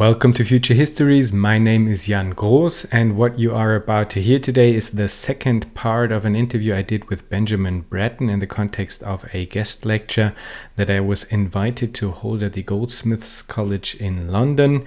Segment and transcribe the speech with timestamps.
[0.00, 1.30] Welcome to Future Histories.
[1.30, 5.10] My name is Jan Groß, and what you are about to hear today is the
[5.10, 9.44] second part of an interview I did with Benjamin Bratton in the context of a
[9.44, 10.34] guest lecture
[10.76, 14.86] that I was invited to hold at the Goldsmiths College in London.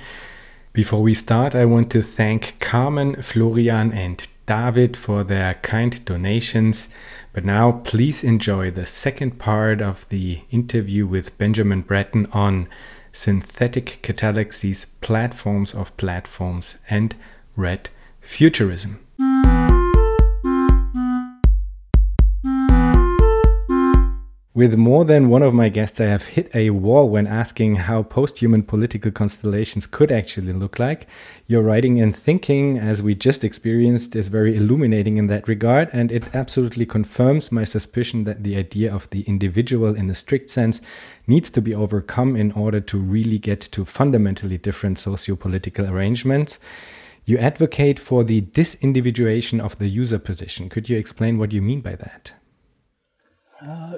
[0.74, 6.90] Before we start, I want to thank Carmen, Florian, and David for their kind donations.
[7.34, 12.68] But now, please enjoy the second part of the interview with Benjamin Bratton on
[13.14, 17.16] synthetic catallaxies, platforms of platforms, and
[17.55, 18.99] red futurism.
[24.55, 28.03] With more than one of my guests, I have hit a wall when asking how
[28.03, 31.07] post human political constellations could actually look like.
[31.48, 36.12] Your writing and thinking, as we just experienced, is very illuminating in that regard, and
[36.12, 40.81] it absolutely confirms my suspicion that the idea of the individual in a strict sense
[41.26, 46.59] needs to be overcome in order to really get to fundamentally different socio political arrangements.
[47.26, 50.70] You advocate for the disindividuation of the user position.
[50.70, 52.34] Could you explain what you mean by that?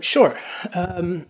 [0.02, 0.38] Sure.
[0.73, 1.25] Um,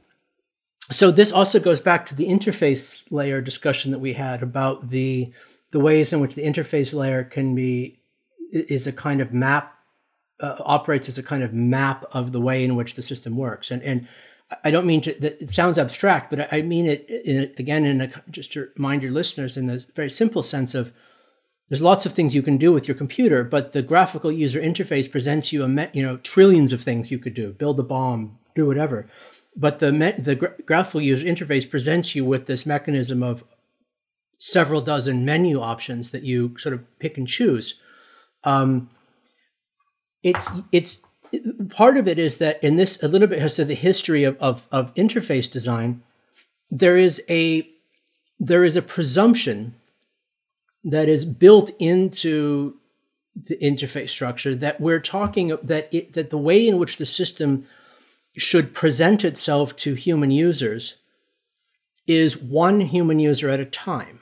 [0.91, 5.31] so this also goes back to the interface layer discussion that we had about the
[5.72, 8.00] the ways in which the interface layer can be
[8.52, 9.78] is a kind of map
[10.39, 13.72] uh, operates as a kind of map of the way in which the system works
[13.72, 14.08] and and
[14.63, 18.02] I don't mean to that it sounds abstract but I mean it in, again in
[18.02, 20.94] a, just to remind your listeners in this very simple sense of
[21.76, 25.12] there's lots of things you can do with your computer, but the graphical user interface
[25.12, 28.66] presents you a you know trillions of things you could do: build a bomb, do
[28.66, 29.09] whatever.
[29.58, 33.44] But the the gra- graphical user interface presents you with this mechanism of
[34.40, 37.73] several dozen menu options that you sort of pick and choose.
[38.46, 38.90] Um,
[40.23, 41.02] it's it's
[41.72, 44.38] part of it is that in this a little bit has to the history of,
[44.38, 46.03] of, of interface design.
[46.72, 47.68] There is a
[48.40, 49.76] there is a presumption
[50.86, 52.78] that is built into
[53.36, 57.66] the interface structure that we're talking that it, that the way in which the system
[58.38, 60.95] should present itself to human users
[62.07, 64.22] is one human user at a time.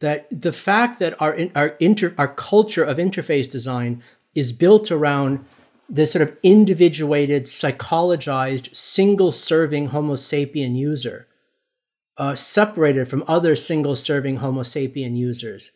[0.00, 4.02] That the fact that our our inter, our culture of interface design
[4.34, 5.44] is built around
[5.88, 11.26] this sort of individuated psychologized single serving homo sapien user
[12.18, 15.72] uh, separated from other single serving homo sapien users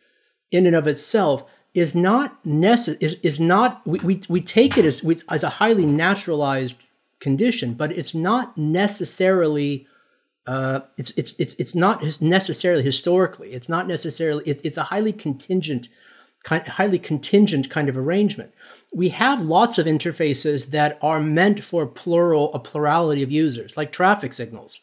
[0.53, 4.85] in and of itself is not necess- is, is not we, we, we take it
[4.85, 6.75] as, as a highly naturalized
[7.19, 9.87] condition but it's not necessarily
[10.45, 13.53] uh, it's, it's, it's, it's not necessarily historically.
[13.53, 15.87] It's not necessarily it, it's a highly contingent
[16.43, 18.53] kind, highly contingent kind of arrangement.
[18.93, 23.91] We have lots of interfaces that are meant for plural a plurality of users like
[23.91, 24.81] traffic signals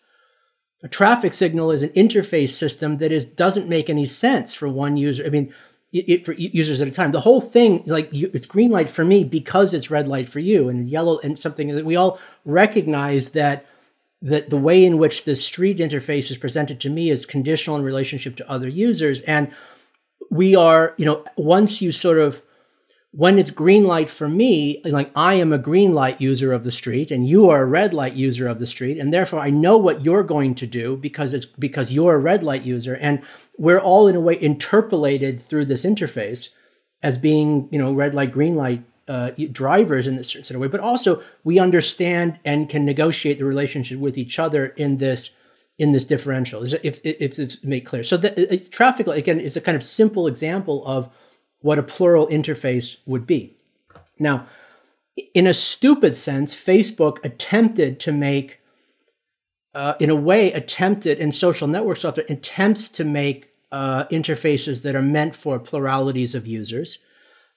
[0.82, 4.96] a traffic signal is an interface system that is doesn't make any sense for one
[4.96, 5.24] user.
[5.24, 5.52] I mean,
[5.92, 7.12] it, it, for users at a time.
[7.12, 10.38] The whole thing, like you, it's green light for me because it's red light for
[10.38, 13.66] you, and yellow and something that we all recognize that
[14.22, 17.82] that the way in which the street interface is presented to me is conditional in
[17.82, 19.50] relationship to other users, and
[20.30, 22.42] we are, you know, once you sort of
[23.12, 26.70] when it's green light for me, like I am a green light user of the
[26.70, 29.76] street and you are a red light user of the street, and therefore I know
[29.76, 33.22] what you're going to do because it's because you're a red light user, and
[33.58, 36.50] we're all in a way interpolated through this interface
[37.02, 40.68] as being, you know, red light, green light uh, drivers in this sort of way.
[40.68, 45.30] But also we understand and can negotiate the relationship with each other in this
[45.80, 46.62] in this differential.
[46.62, 49.74] If if, if it's made clear, so the, uh, traffic light again is a kind
[49.74, 51.08] of simple example of
[51.60, 53.54] what a plural interface would be.
[54.18, 54.46] Now,
[55.34, 58.60] in a stupid sense, Facebook attempted to make,
[59.74, 64.96] uh, in a way, attempted in social network software, attempts to make uh, interfaces that
[64.96, 66.98] are meant for pluralities of users,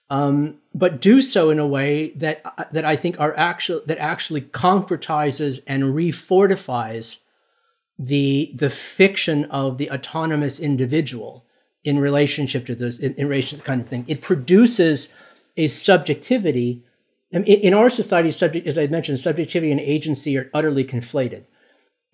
[0.09, 3.97] um, but do so in a way that uh, that I think are actual that
[3.97, 7.19] actually concretizes and refortifies
[7.97, 11.45] the the fiction of the autonomous individual
[11.83, 14.05] in relationship to this, in, in relation to kind of thing.
[14.07, 15.13] It produces
[15.57, 16.83] a subjectivity.
[17.33, 21.43] I mean, in our society, subject, as I mentioned, subjectivity and agency are utterly conflated.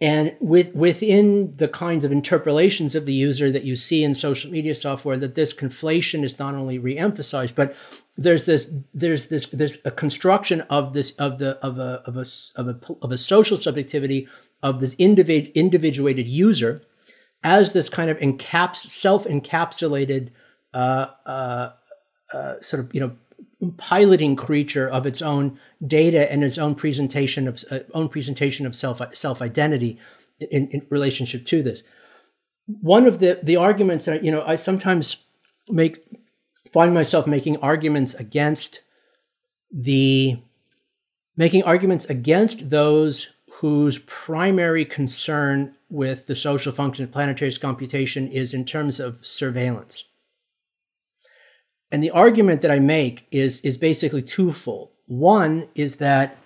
[0.02, 4.50] And with, within the kinds of interpolations of the user that you see in social
[4.50, 7.76] media software, that this conflation is not only re-emphasized, but
[8.18, 12.26] there's this there's this there's a construction of this of the of a of a
[12.56, 14.28] of a, of a social subjectivity
[14.62, 16.82] of this individ, individuated user
[17.44, 20.30] as this kind of encaps self-encapsulated
[20.74, 21.72] uh, uh,
[22.34, 23.16] uh, sort of you know
[23.78, 28.76] piloting creature of its own data and its own presentation of uh, own presentation of
[28.76, 30.00] self self identity
[30.40, 31.84] in, in relationship to this.
[32.66, 35.18] one of the the arguments that you know I sometimes
[35.70, 36.04] make
[36.72, 38.82] find myself making arguments against
[39.72, 40.40] the
[41.36, 48.54] making arguments against those whose primary concern with the social function of planetary computation is
[48.54, 50.06] in terms of surveillance.
[51.92, 54.92] And the argument that I make is, is basically twofold.
[55.08, 56.38] One is that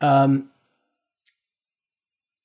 [0.00, 0.48] um,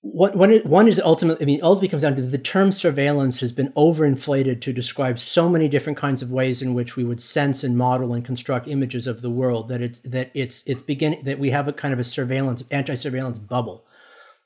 [0.01, 3.51] what, one, one is ultimately, I mean, ultimately comes down to the term surveillance has
[3.51, 7.63] been overinflated to describe so many different kinds of ways in which we would sense
[7.63, 11.39] and model and construct images of the world that it's that it's it's beginning that
[11.39, 13.86] we have a kind of a surveillance anti-surveillance bubble.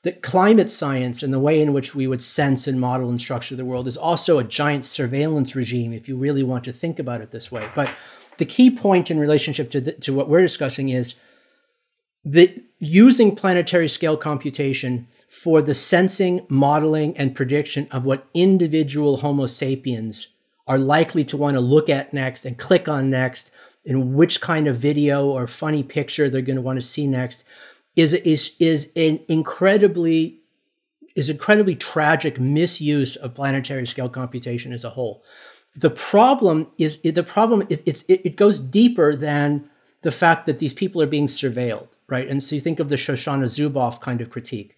[0.02, 3.54] That climate science and the way in which we would sense and model and structure
[3.54, 7.20] the world is also a giant surveillance regime if you really want to think about
[7.20, 7.68] it this way.
[7.74, 7.88] But
[8.38, 11.14] the key point in relationship to the, to what we're discussing is
[12.24, 19.46] that using planetary scale computation for the sensing, modeling, and prediction of what individual Homo
[19.46, 20.28] sapiens
[20.66, 23.50] are likely to want to look at next and click on next,
[23.84, 27.44] and which kind of video or funny picture they're going to want to see next,
[27.96, 30.40] is is is an incredibly
[31.14, 35.22] is incredibly tragic misuse of planetary scale computation as a whole.
[35.76, 39.68] The problem is the problem it, it's it, it goes deeper than
[40.02, 42.28] the fact that these people are being surveilled, right?
[42.28, 44.76] And so you think of the Shoshana Zuboff kind of critique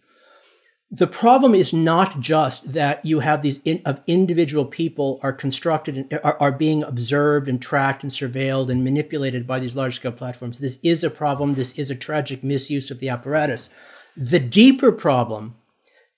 [0.90, 5.96] the problem is not just that you have these in, of individual people are constructed
[5.96, 10.12] and are, are being observed and tracked and surveilled and manipulated by these large scale
[10.12, 10.58] platforms.
[10.58, 11.54] This is a problem.
[11.54, 13.70] This is a tragic misuse of the apparatus.
[14.16, 15.56] The deeper problem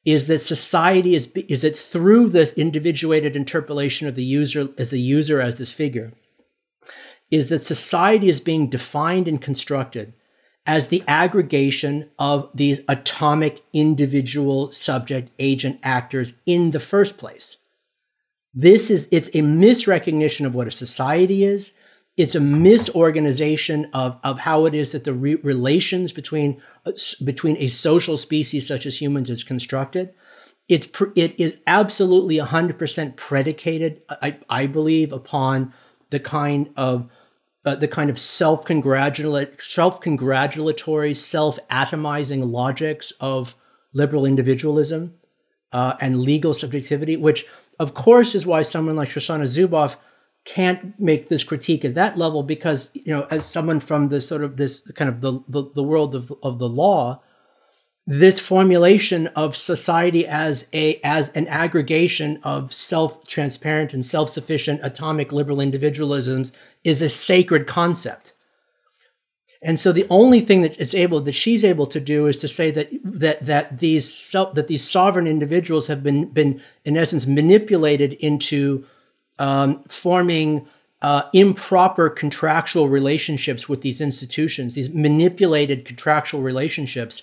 [0.05, 5.01] is that society is is that through this individuated interpolation of the user as the
[5.01, 6.13] user as this figure,
[7.31, 10.13] is that society is being defined and constructed
[10.67, 17.57] as the aggregation of these atomic individual subject agent actors in the first place.
[18.53, 21.73] This is it's a misrecognition of what a society is.
[22.17, 26.63] It's a misorganization of, of how it is that the re- relations between
[27.23, 30.15] between a social species such as humans is constructed.
[30.69, 35.75] It's it is absolutely 100% predicated, I, I believe, upon
[36.11, 37.11] the kind of
[37.67, 43.55] uh, the kind of self-congratulatory, self-congratulatory, self-atomizing logics of
[43.93, 45.15] liberal individualism
[45.73, 47.45] uh, and legal subjectivity, which
[47.79, 49.97] of course is why someone like Shoshana Zuboff
[50.45, 54.45] can't make this critique at that level because you know as someone from the sort
[54.45, 57.21] of this kind of the the, the world of, of the law
[58.07, 65.59] this formulation of society as a as an aggregation of self-transparent and self-sufficient atomic liberal
[65.59, 66.53] individualisms
[66.85, 68.33] is a sacred concept.
[69.61, 72.47] And so the only thing that it's able that she's able to do is to
[72.47, 77.27] say that that that these self that these sovereign individuals have been been in essence
[77.27, 78.85] manipulated into
[79.41, 80.69] um, forming
[81.03, 87.23] uh, improper contractual relationships with these institutions, these manipulated contractual relationships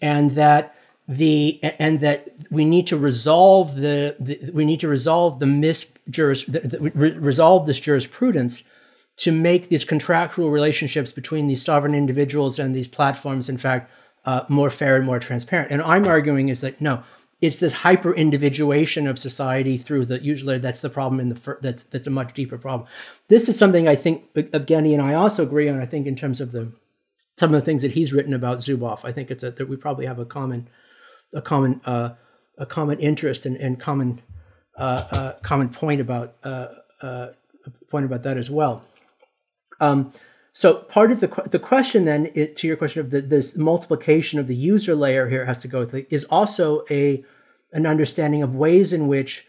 [0.00, 0.74] and that
[1.10, 6.46] the and that we need to resolve the, the we need to resolve the misjuris
[6.46, 8.62] the, the, re, resolve this jurisprudence
[9.16, 13.90] to make these contractual relationships between these sovereign individuals and these platforms in fact
[14.24, 15.72] uh, more fair and more transparent.
[15.72, 17.02] And i'm arguing is that no
[17.40, 21.58] it's this hyper individuation of society through the usually that's the problem in the fir-
[21.60, 22.88] that's that's a much deeper problem.
[23.26, 26.40] This is something i think evgeny and i also agree on i think in terms
[26.40, 26.70] of the
[27.40, 29.02] some of the things that he's written about Zuboff.
[29.02, 30.68] I think it's a, that we probably have a common,
[31.32, 32.10] a common, uh,
[32.58, 34.20] a common interest and, and common,
[34.78, 36.66] uh, uh, common point about uh,
[37.00, 37.28] uh,
[37.90, 38.84] point about that as well.
[39.80, 40.12] Um,
[40.52, 44.38] so part of the the question then it, to your question of the, this multiplication
[44.38, 47.24] of the user layer here has to go with is also a
[47.72, 49.46] an understanding of ways in which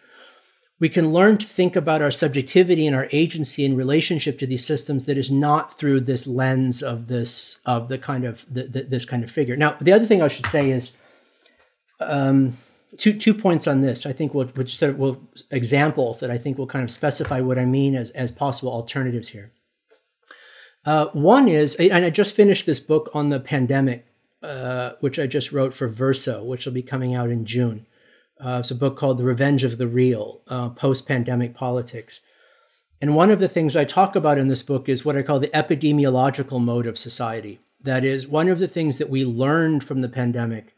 [0.82, 4.66] we can learn to think about our subjectivity and our agency in relationship to these
[4.66, 8.84] systems that is not through this lens of this of the kind of the, the,
[8.84, 9.56] this kind of figure.
[9.56, 10.92] Now, the other thing I should say is
[12.00, 12.58] um,
[12.98, 14.08] two two points on this.
[14.08, 15.22] I think will which sort of will
[15.52, 19.30] examples that I think will kind of specify what I mean as as possible alternatives
[19.30, 19.52] here.
[20.84, 24.08] Uh, one is, and I just finished this book on the pandemic,
[24.42, 27.86] uh, which I just wrote for Verso, which will be coming out in June.
[28.44, 32.22] Uh, it's a book called The Revenge of the Real uh, Post Pandemic Politics.
[33.00, 35.40] And one of the things I talk about in this book is what I call
[35.40, 37.60] the epidemiological mode of society.
[37.84, 40.76] That is, one of the things that we learned from the pandemic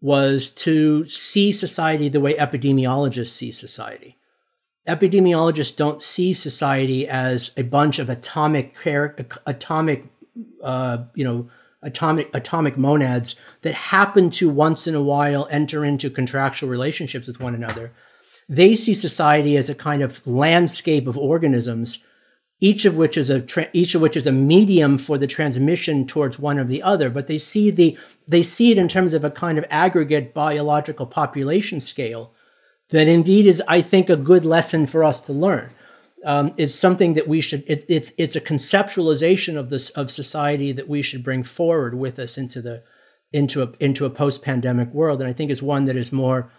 [0.00, 4.16] was to see society the way epidemiologists see society.
[4.88, 8.74] Epidemiologists don't see society as a bunch of atomic,
[9.46, 10.06] atomic,
[10.62, 11.50] uh, you know,
[11.82, 17.40] atomic atomic monads that happen to once in a while enter into contractual relationships with
[17.40, 17.92] one another.
[18.48, 22.04] They see society as a kind of landscape of organisms,
[22.60, 26.06] each of which is a tra- each of which is a medium for the transmission
[26.06, 27.08] towards one or the other.
[27.10, 27.96] But they see the
[28.26, 32.34] they see it in terms of a kind of aggregate biological population scale
[32.90, 35.72] that indeed is, I think, a good lesson for us to learn
[36.24, 37.64] um, is something that we should.
[37.66, 42.18] It, it's it's a conceptualization of this of society that we should bring forward with
[42.18, 42.82] us into the
[43.32, 46.50] into a into a post pandemic world, and I think is one that is more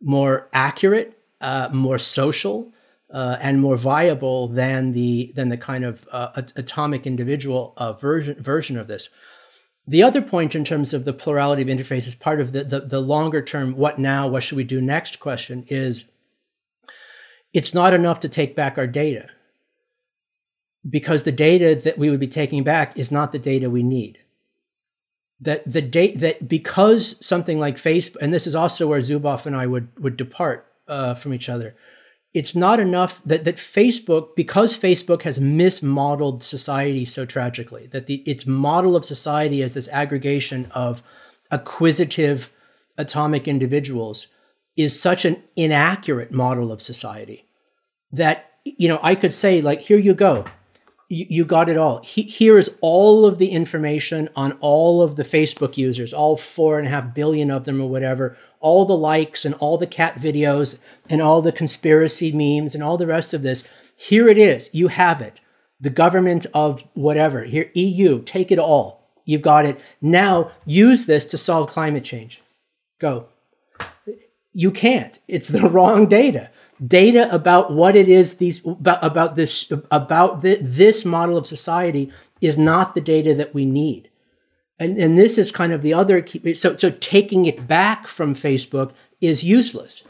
[0.00, 2.72] more accurate, uh, more social,
[3.12, 8.42] uh, and more viable than the than the kind of uh, atomic individual uh, version
[8.42, 9.08] version of this.
[9.86, 13.00] The other point in terms of the plurality of interfaces, part of the, the, the
[13.00, 16.04] longer term, what now, what should we do next question is
[17.52, 19.28] it's not enough to take back our data
[20.88, 24.18] because the data that we would be taking back is not the data we need.
[25.40, 29.56] That the date that because something like Facebook, and this is also where Zuboff and
[29.56, 31.74] I would would depart uh, from each other.
[32.32, 38.22] It's not enough that that Facebook, because Facebook has mismodeled society so tragically, that the
[38.22, 41.02] its model of society as this aggregation of
[41.50, 42.48] acquisitive
[42.96, 44.28] atomic individuals
[44.76, 47.44] is such an inaccurate model of society
[48.10, 50.44] that you know i could say like here you go.
[51.08, 52.02] You, you got it all.
[52.02, 56.78] He, here is all of the information on all of the facebook users all four
[56.78, 60.14] and a half billion of them or whatever all the likes and all the cat
[60.16, 60.78] videos
[61.10, 63.68] and all the conspiracy memes and all the rest of this.
[63.96, 64.70] Here it is.
[64.72, 65.40] You have it.
[65.80, 67.42] The government of whatever.
[67.44, 69.10] Here eu take it all.
[69.24, 69.80] You've got it.
[70.00, 72.40] Now use this to solve climate change.
[73.00, 73.26] Go
[74.52, 75.18] you can't.
[75.28, 76.50] It's the wrong data.
[76.84, 82.12] Data about what it is these about, about this about the, this model of society
[82.40, 84.10] is not the data that we need.
[84.78, 86.54] And, and this is kind of the other key.
[86.54, 90.02] So, so taking it back from Facebook is useless.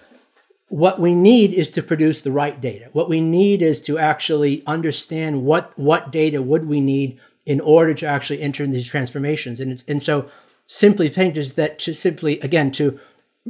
[0.69, 2.89] What we need is to produce the right data.
[2.93, 7.93] What we need is to actually understand what, what data would we need in order
[7.93, 9.61] to actually enter in these transformations.
[9.61, 10.31] And it's, and so
[10.67, 12.99] simply put is that to simply, again, to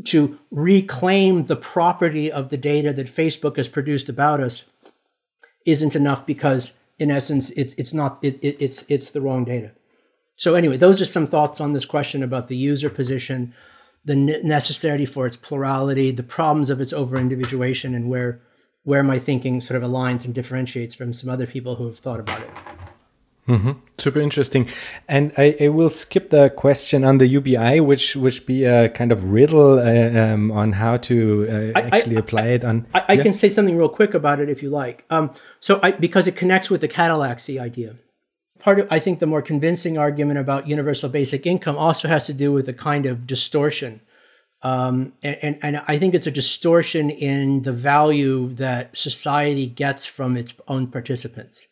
[0.05, 4.65] to reclaim the property of the data that Facebook has produced about us
[5.67, 9.73] isn't enough because in essence it's it's not it, it, it's it's the wrong data.
[10.37, 13.55] So anyway, those are some thoughts on this question about the user position,
[14.05, 18.41] the necessity for its plurality, the problems of its over individuation, and where
[18.85, 22.19] where my thinking sort of aligns and differentiates from some other people who have thought
[22.19, 22.51] about it.
[23.49, 23.73] Mm-hmm.
[23.99, 24.69] Super interesting,
[25.09, 29.11] and I, I, will skip the question on the UBI, which which be a kind
[29.11, 32.87] of riddle uh, um, on how to uh, I, actually I, apply it on.
[32.95, 33.23] I, yeah?
[33.25, 35.05] can say something real quick about it if you like.
[35.11, 37.97] Um, so, because it connects with the catallaxy idea.
[38.61, 42.33] Part of I think the more convincing argument about universal basic income also has to
[42.33, 44.03] do with a kind of distortion.
[44.63, 50.07] Um, and, and, and I think it's a distortion in the value that society gets
[50.07, 51.67] from its own participants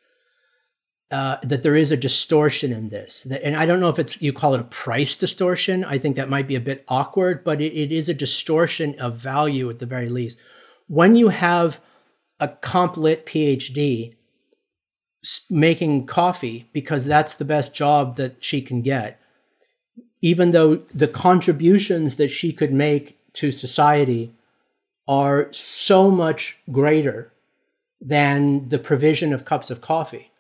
[1.11, 3.27] uh, that there is a distortion in this.
[3.27, 5.85] And I don't know if it's you call it a price distortion.
[5.85, 9.17] I think that might be a bit awkward, but it, it is a distortion of
[9.17, 10.39] value at the very least.
[10.87, 11.81] When you have
[12.39, 14.15] a comp lit PhD
[15.51, 19.21] making coffee because that's the best job that she can get,
[20.23, 24.33] even though the contributions that she could make to society
[25.09, 27.33] are so much greater
[28.01, 30.31] than the provision of cups of coffee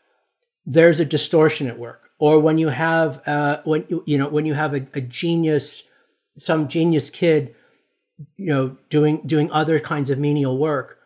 [0.66, 2.10] there's a distortion at work.
[2.18, 5.84] Or when you have uh, when you know when you have a, a, genius
[6.36, 7.54] some genius kid
[8.36, 10.98] you know doing doing other kinds of menial work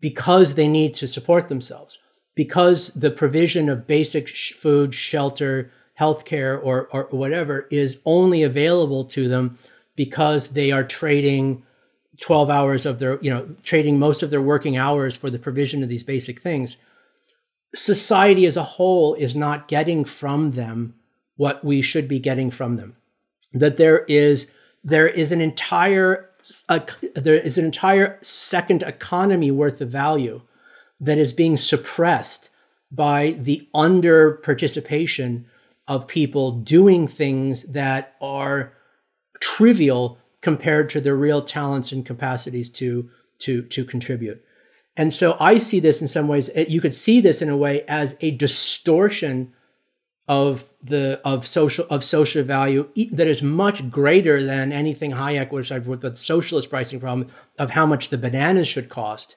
[0.00, 1.98] because they need to support themselves.
[2.34, 9.04] Because the provision of basic sh- food shelter healthcare or or whatever is only available
[9.04, 9.58] to them
[9.94, 11.62] because they are trading
[12.20, 15.82] 12 hours of their you know trading most of their working hours for the provision
[15.82, 16.78] of these basic things
[17.74, 20.94] society as a whole is not getting from them
[21.36, 22.96] what we should be getting from them.
[23.52, 24.50] That there is
[24.82, 26.30] there is an entire
[27.14, 30.42] there is an entire second economy worth of value
[31.00, 32.50] that is being suppressed
[32.92, 35.46] by the under participation
[35.88, 38.72] of people doing things that are
[39.40, 44.43] trivial compared to their real talents and capacities to to to contribute.
[44.96, 47.82] And so I see this in some ways, you could see this in a way
[47.82, 49.52] as a distortion
[50.26, 55.68] of the of social of social value that is much greater than anything Hayek would
[55.68, 59.36] have with the socialist pricing problem of how much the bananas should cost.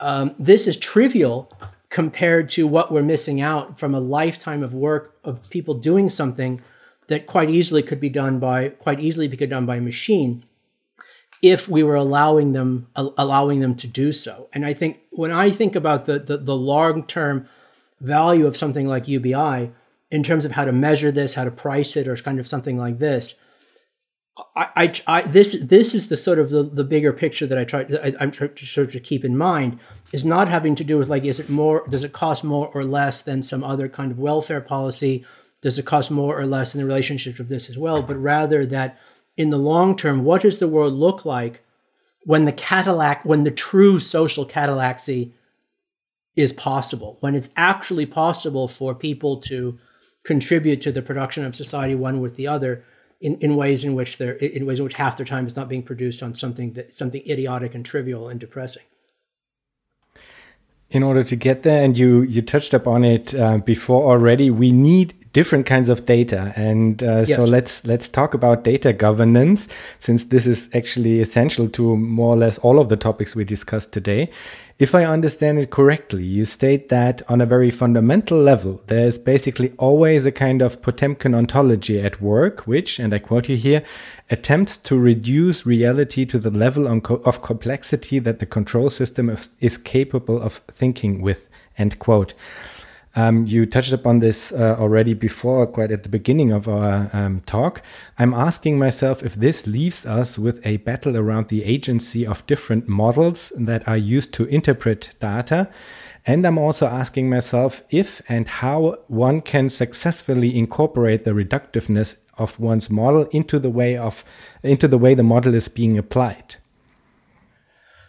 [0.00, 1.52] Um, this is trivial
[1.90, 6.62] compared to what we're missing out from a lifetime of work of people doing something
[7.08, 10.42] that quite easily could be done by quite easily be done by a machine
[11.42, 14.48] if we were allowing them allowing them to do so.
[14.52, 17.48] And I think when I think about the the, the long term
[18.00, 19.72] value of something like UBI
[20.10, 22.78] in terms of how to measure this, how to price it, or kind of something
[22.78, 23.34] like this.
[24.54, 27.64] I, I, I this this is the sort of the, the bigger picture that I
[27.64, 29.80] try I, I'm trying to sort of keep in mind
[30.12, 32.84] is not having to do with like is it more does it cost more or
[32.84, 35.24] less than some other kind of welfare policy
[35.60, 38.64] does it cost more or less in the relationship of this as well but rather
[38.64, 38.96] that
[39.38, 41.62] in the long term, what does the world look like
[42.24, 45.32] when the catallaxy, when the true social catallaxy
[46.34, 49.78] is possible, when it's actually possible for people to
[50.24, 52.84] contribute to the production of society one with the other
[53.20, 55.68] in, in ways in which they're in ways in which half their time is not
[55.68, 58.82] being produced on something that something idiotic and trivial and depressing?
[60.90, 64.72] In order to get there and you you touched upon it uh, before already we
[64.72, 66.52] need different kinds of data.
[66.56, 67.36] And uh, yes.
[67.36, 69.68] so let's let's talk about data governance
[69.98, 73.92] since this is actually essential to more or less all of the topics we discussed
[73.92, 74.30] today.
[74.78, 79.72] If i understand it correctly you state that on a very fundamental level there's basically
[79.76, 83.82] always a kind of potemkin ontology at work which and i quote you here
[84.30, 90.40] attempts to reduce reality to the level of complexity that the control system is capable
[90.40, 92.34] of thinking with end quote
[93.16, 97.40] um, you touched upon this uh, already before, quite at the beginning of our um,
[97.46, 97.82] talk.
[98.18, 102.88] I'm asking myself if this leaves us with a battle around the agency of different
[102.88, 105.68] models that are used to interpret data.
[106.26, 112.60] And I'm also asking myself if and how one can successfully incorporate the reductiveness of
[112.60, 114.24] one's model into the way of
[114.62, 116.56] into the way the model is being applied.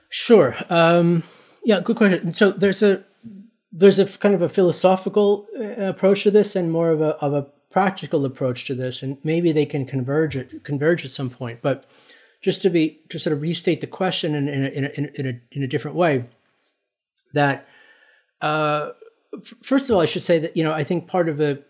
[0.10, 0.56] Sure.
[0.70, 1.24] Um,
[1.63, 2.34] yeah, good question.
[2.34, 3.03] So there's a
[3.72, 7.34] there's a kind of a philosophical uh, approach to this and more of a, of
[7.34, 11.62] a practical approach to this, and maybe they can converge at, converge at some point.
[11.62, 11.86] But
[12.42, 15.28] just to be to sort of restate the question in, in, a, in, a, in,
[15.28, 16.26] a, in a different way,
[17.34, 17.68] that
[18.42, 18.92] uh,
[19.36, 21.64] f- first of all, I should say that you know I think part of the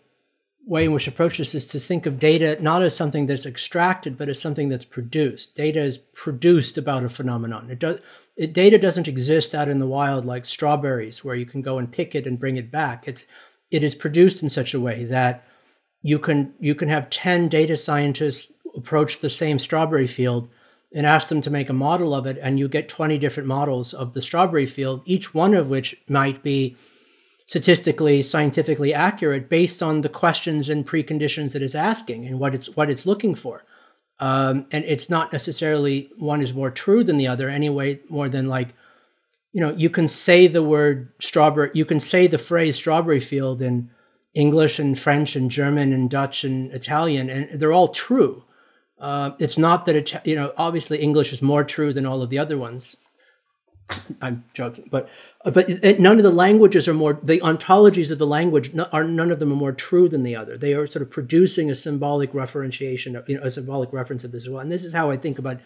[0.66, 4.16] way in which approach this is to think of data not as something that's extracted,
[4.16, 5.56] but as something that's produced.
[5.56, 7.70] Data is produced about a phenomenon.
[7.70, 8.00] It does
[8.36, 11.92] it, data doesn't exist out in the wild like strawberries where you can go and
[11.92, 13.06] pick it and bring it back.
[13.06, 13.24] It's
[13.70, 15.44] it is produced in such a way that
[16.02, 20.48] you can you can have 10 data scientists approach the same strawberry field
[20.92, 23.92] and ask them to make a model of it and you get 20 different models
[23.92, 26.76] of the strawberry field each one of which might be
[27.46, 32.68] statistically scientifically accurate based on the questions and preconditions that it's asking and what it's
[32.76, 33.64] what it's looking for
[34.20, 38.46] um, and it's not necessarily one is more true than the other anyway, more than
[38.46, 38.68] like,
[39.52, 43.62] you know, you can say the word strawberry, you can say the phrase strawberry field
[43.62, 43.90] in
[44.34, 48.44] English and French and German and Dutch and Italian, and they're all true.
[49.00, 52.28] Uh, it's not that it, you know, obviously English is more true than all of
[52.28, 52.96] the other ones.
[54.20, 55.08] I'm joking, but
[55.44, 59.38] but none of the languages are more the ontologies of the language are none of
[59.38, 60.56] them are more true than the other.
[60.56, 64.46] They are sort of producing a symbolic referentiation, you know, a symbolic reference of this
[64.46, 64.60] as well.
[64.60, 65.60] And this is how I think about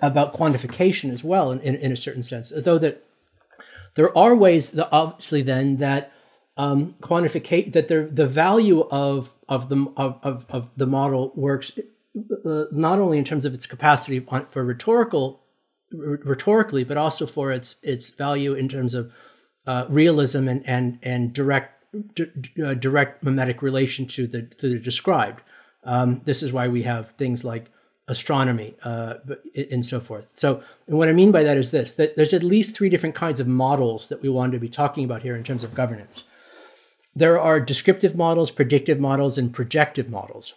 [0.00, 2.52] about quantification as well, in, in, in a certain sense.
[2.54, 3.04] Though that
[3.94, 6.12] there are ways that obviously then that
[6.56, 11.72] um, quantificate that the the value of of the of, of, of the model works
[12.44, 15.41] uh, not only in terms of its capacity for rhetorical
[15.92, 19.12] rhetorically, but also for its its value in terms of
[19.66, 22.26] uh, realism and and and direct d-
[22.64, 25.42] uh, direct mimetic relation to the to the described.
[25.84, 27.70] Um, this is why we have things like
[28.08, 29.14] astronomy uh,
[29.70, 30.26] and so forth.
[30.34, 33.14] So, and what I mean by that is this: that there's at least three different
[33.14, 36.24] kinds of models that we want to be talking about here in terms of governance.
[37.14, 40.54] There are descriptive models, predictive models, and projective models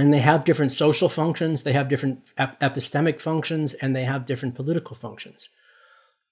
[0.00, 4.26] and they have different social functions, they have different ep- epistemic functions, and they have
[4.26, 5.48] different political functions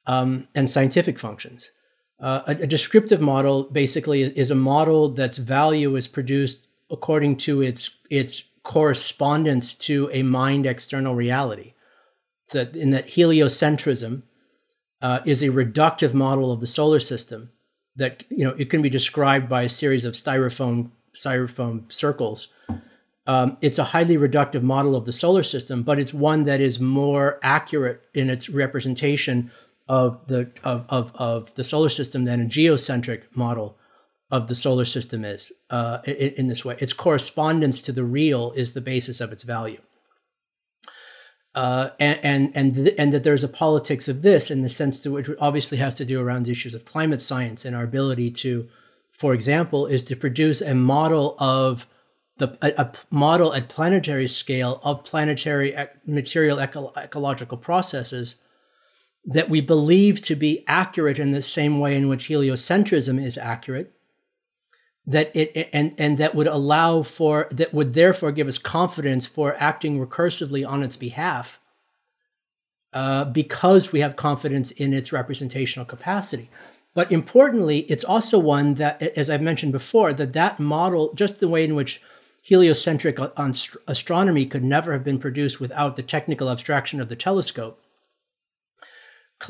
[0.06, 1.70] um, and scientific functions.
[2.20, 7.62] Uh, a, a, descriptive model basically is a model that's value is produced according to
[7.62, 11.74] its its correspondence to a mind external reality.
[12.50, 14.22] That in that heliocentrism
[15.00, 17.50] uh, is a reductive model of the solar system
[17.94, 22.48] that you know it can be described by a series of styrofoam styrofoam circles
[23.28, 26.80] um, it's a highly reductive model of the solar system, but it's one that is
[26.80, 29.52] more accurate in its representation
[29.86, 33.76] of the of, of, of the solar system than a geocentric model
[34.30, 36.76] of the solar system is uh, in, in, this way.
[36.78, 39.80] Its correspondence to the real is the basis of its value.
[41.54, 44.98] Uh, and and and, th- and that there's a politics of this in the sense
[45.00, 48.68] to which obviously has to do around issues of climate science and our ability to,
[49.12, 51.86] for example, is to produce a model of
[52.38, 58.36] the a, a model at planetary scale of planetary material eco- ecological processes
[59.24, 63.92] that we believe to be accurate in the same way in which heliocentrism is accurate
[65.08, 69.56] that it and and that would allow for that would therefore give us confidence for
[69.58, 71.58] acting recursively on its behalf
[72.92, 76.50] uh, because we have confidence in its representational capacity.
[76.94, 81.48] But importantly it's also one that as i've mentioned before that that model just the
[81.48, 82.02] way in which
[82.48, 83.18] heliocentric
[83.86, 87.82] astronomy could never have been produced without the technical abstraction of the telescope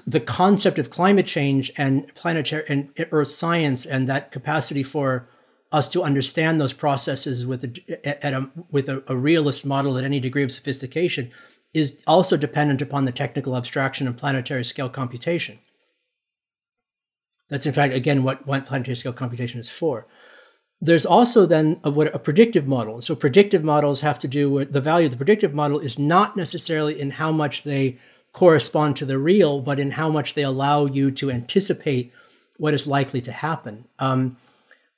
[0.06, 5.28] the concept of climate change and planetary and earth science and that capacity for
[5.72, 10.04] us to understand those processes with a, at a, with a, a realist model at
[10.04, 11.30] any degree of sophistication
[11.74, 15.58] is also dependent upon the technical abstraction of planetary scale computation.
[17.48, 20.06] That's in fact again what, what planetary scale computation is for.
[20.80, 23.00] There's also then a, what a predictive model.
[23.00, 26.36] So predictive models have to do with the value of the predictive model is not
[26.36, 27.98] necessarily in how much they
[28.32, 32.12] correspond to the real, but in how much they allow you to anticipate
[32.58, 33.86] what is likely to happen.
[33.98, 34.36] Um,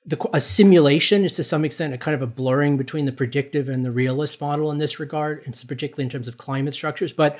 [0.04, 3.68] the, a simulation is to some extent a kind of a blurring between the predictive
[3.68, 7.12] and the realist model in this regard, and particularly in terms of climate structures.
[7.12, 7.38] But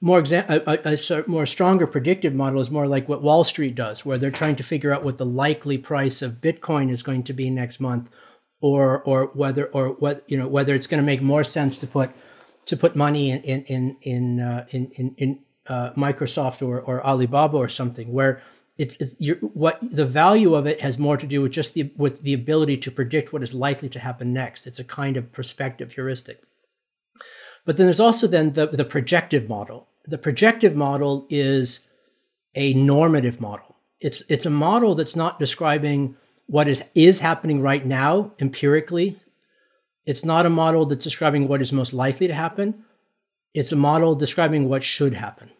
[0.00, 3.74] more exa- a, a, a, more stronger predictive model is more like what Wall Street
[3.74, 7.24] does, where they're trying to figure out what the likely price of Bitcoin is going
[7.24, 8.08] to be next month,
[8.60, 11.86] or or whether or what you know whether it's going to make more sense to
[11.86, 12.10] put
[12.66, 17.04] to put money in in in in uh, in, in, in uh, Microsoft or or
[17.04, 18.40] Alibaba or something where
[18.76, 22.22] it's it's what the value of it has more to do with just the with
[22.22, 24.66] the ability to predict what is likely to happen next.
[24.66, 26.42] It's a kind of perspective heuristic.
[27.68, 29.88] But then there's also then the, the projective model.
[30.06, 31.86] The projective model is
[32.54, 33.76] a normative model.
[34.00, 39.20] It's it's a model that's not describing what is is happening right now empirically.
[40.06, 42.86] It's not a model that's describing what is most likely to happen.
[43.52, 45.50] It's a model describing what should happen.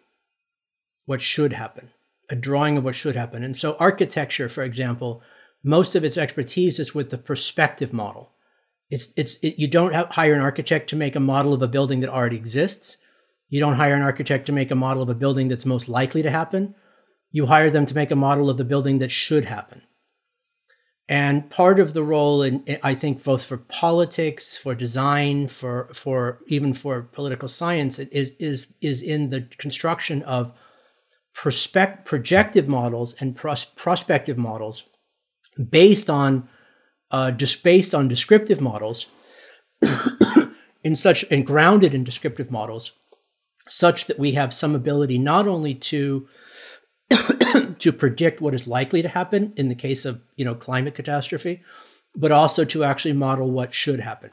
[1.04, 1.90] What should happen
[2.30, 3.44] a drawing of what should happen.
[3.44, 5.20] And so, architecture, for example,
[5.62, 8.32] most of its expertise is with the perspective model.
[8.90, 11.68] It's it's it, you don't have, hire an architect to make a model of a
[11.68, 12.96] building that already exists.
[13.48, 16.22] You don't hire an architect to make a model of a building that's most likely
[16.22, 16.74] to happen.
[17.30, 19.82] You hire them to make a model of the building that should happen.
[21.08, 26.40] And part of the role, in I think, both for politics, for design, for for
[26.46, 30.52] even for political science, is is is in the construction of
[31.34, 34.84] prospect, projective models and pros, prospective models
[35.70, 36.48] based on
[37.10, 39.06] uh, just based on descriptive models
[40.84, 42.92] in such and grounded in descriptive models
[43.68, 46.28] such that we have some ability not only to
[47.78, 51.62] to predict what is likely to happen in the case of you know climate catastrophe
[52.14, 54.30] but also to actually model what should happen.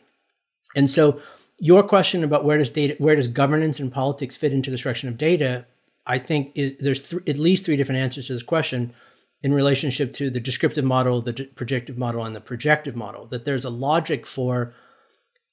[0.76, 1.22] And so
[1.60, 5.08] your question about where does data where does governance and politics fit into the direction
[5.08, 5.66] of data
[6.08, 8.94] I think it, there's th- at least three different answers to this question
[9.42, 13.26] in relationship to the descriptive model, the projective model, and the projective model.
[13.28, 14.74] That there's a logic for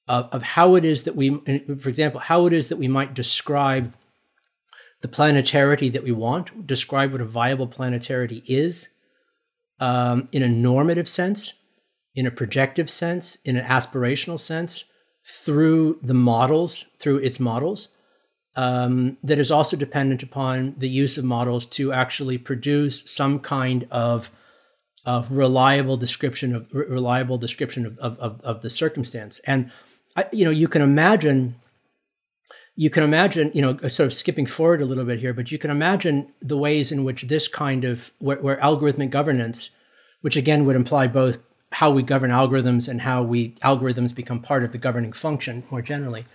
[0.07, 1.29] uh, of how it is that we,
[1.79, 3.93] for example, how it is that we might describe
[5.01, 8.89] the planetarity that we want, describe what a viable planetarity is
[9.79, 11.53] um, in a normative sense,
[12.15, 14.85] in a projective sense, in an aspirational sense,
[15.25, 17.89] through the models, through its models
[18.55, 23.87] um, that is also dependent upon the use of models to actually produce some kind
[23.91, 24.31] of
[25.05, 29.39] of reliable description of reliable description of, of, of, the circumstance.
[29.39, 29.69] And
[30.15, 31.55] I, you know, you can imagine
[32.75, 35.59] you can imagine, you know, sort of skipping forward a little bit here, but you
[35.59, 39.69] can imagine the ways in which this kind of where, where algorithmic governance,
[40.21, 41.37] which again would imply both
[41.71, 45.81] how we govern algorithms and how we algorithms become part of the governing function more
[45.81, 46.25] generally,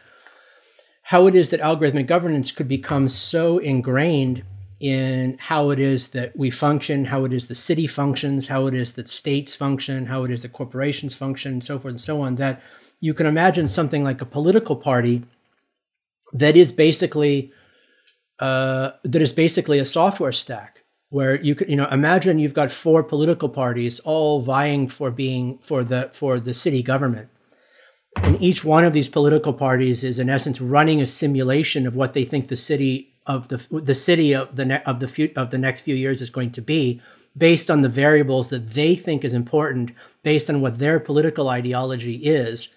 [1.08, 4.42] how it is that algorithmic governance could become so ingrained
[4.78, 8.74] in how it is that we function, how it is the city functions, how it
[8.74, 12.20] is that states function, how it is that corporations function, and so forth and so
[12.20, 12.60] on, that
[13.00, 15.22] you can imagine something like a political party
[16.34, 17.52] that is basically
[18.38, 22.70] uh, that is basically a software stack where you could you know imagine you've got
[22.70, 27.30] four political parties all vying for being for the for the city government
[28.24, 32.12] and each one of these political parties is, in essence, running a simulation of what
[32.12, 35.50] they think the city of the the city of the ne- of the few, of
[35.50, 37.00] the next few years is going to be,
[37.36, 39.90] based on the variables that they think is important,
[40.22, 42.68] based on what their political ideology is.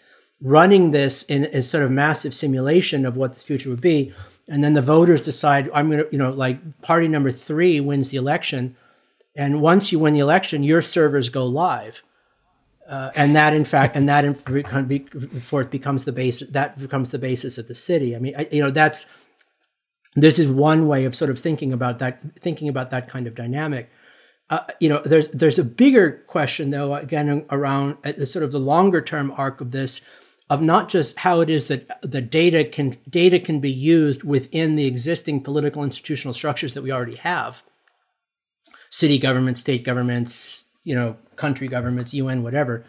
[0.42, 4.14] Running this in a sort of massive simulation of what this future would be,
[4.48, 8.10] and then the voters decide, I'm going to, you know, like party number three wins
[8.10, 8.76] the election,
[9.36, 12.02] and once you win the election, your servers go live
[12.92, 14.36] uh, and that in fact, and that in
[15.42, 16.42] forth becomes the base.
[16.42, 18.16] That becomes the basis of the city.
[18.16, 19.06] I mean, I, you know, that's
[20.14, 23.34] this is one way of sort of thinking about that, thinking about that kind of
[23.34, 23.90] dynamic.
[24.50, 28.52] Uh, you know, there's there's a bigger question though, again around uh, the sort of
[28.52, 30.02] the longer term arc of this,
[30.50, 34.76] of not just how it is that the data can data can be used within
[34.76, 37.64] the existing political institutional structures that we already have,
[38.90, 42.84] city governments, state governments, you know, country governments, UN, whatever,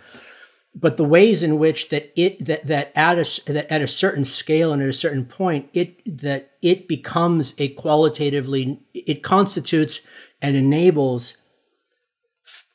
[0.75, 4.25] but the ways in which that it that that at a that at a certain
[4.25, 10.01] scale and at a certain point it that it becomes a qualitatively it constitutes
[10.41, 11.39] and enables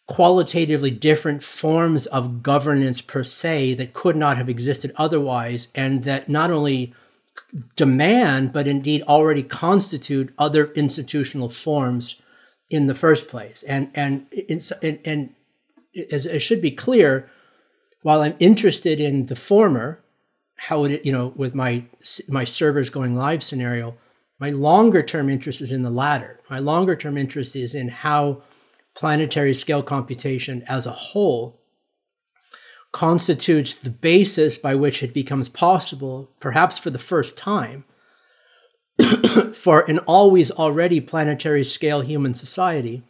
[0.07, 6.29] qualitatively different forms of governance per se that could not have existed otherwise, and that
[6.29, 6.93] not only
[7.75, 12.21] demand, but indeed already constitute other institutional forms
[12.69, 13.63] in the first place.
[13.63, 15.35] And and and, and
[16.11, 17.29] as it should be clear,
[18.01, 20.03] while I'm interested in the former,
[20.55, 21.85] how it you know with my
[22.27, 23.95] my servers going live scenario,
[24.39, 26.39] my longer term interest is in the latter.
[26.49, 28.43] My longer term interest is in how
[28.95, 31.61] planetary scale computation as a whole
[32.91, 37.83] constitutes the basis by which it becomes possible, perhaps for the first time,
[39.53, 43.03] for an always already planetary scale human society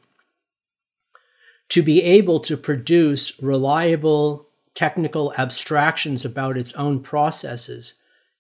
[1.70, 7.96] to be able to produce reliable technical abstractions about its own processes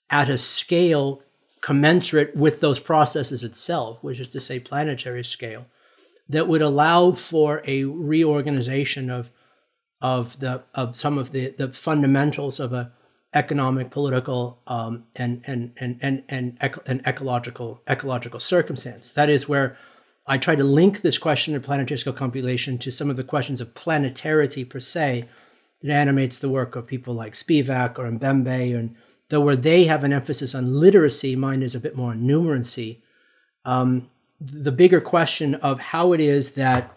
[0.10, 1.21] at a scale
[1.62, 5.65] commensurate with those processes itself, which is to say, planetary scale
[6.29, 9.31] that would allow for a reorganization of
[9.99, 12.91] of the of some of the the fundamentals of a
[13.34, 19.10] economic, political, um, and, and and and and and ecological ecological circumstance.
[19.12, 19.78] That is where
[20.26, 23.62] I try to link this question of planetary scale computation to some of the questions
[23.62, 25.26] of planetarity per se
[25.82, 28.96] that animates the work of people like Spivak or Mbembe, and
[29.30, 33.02] though where they have an emphasis on literacy, mine is a bit more on numeracy.
[33.66, 34.10] Um,
[34.40, 36.94] the bigger question of how it is that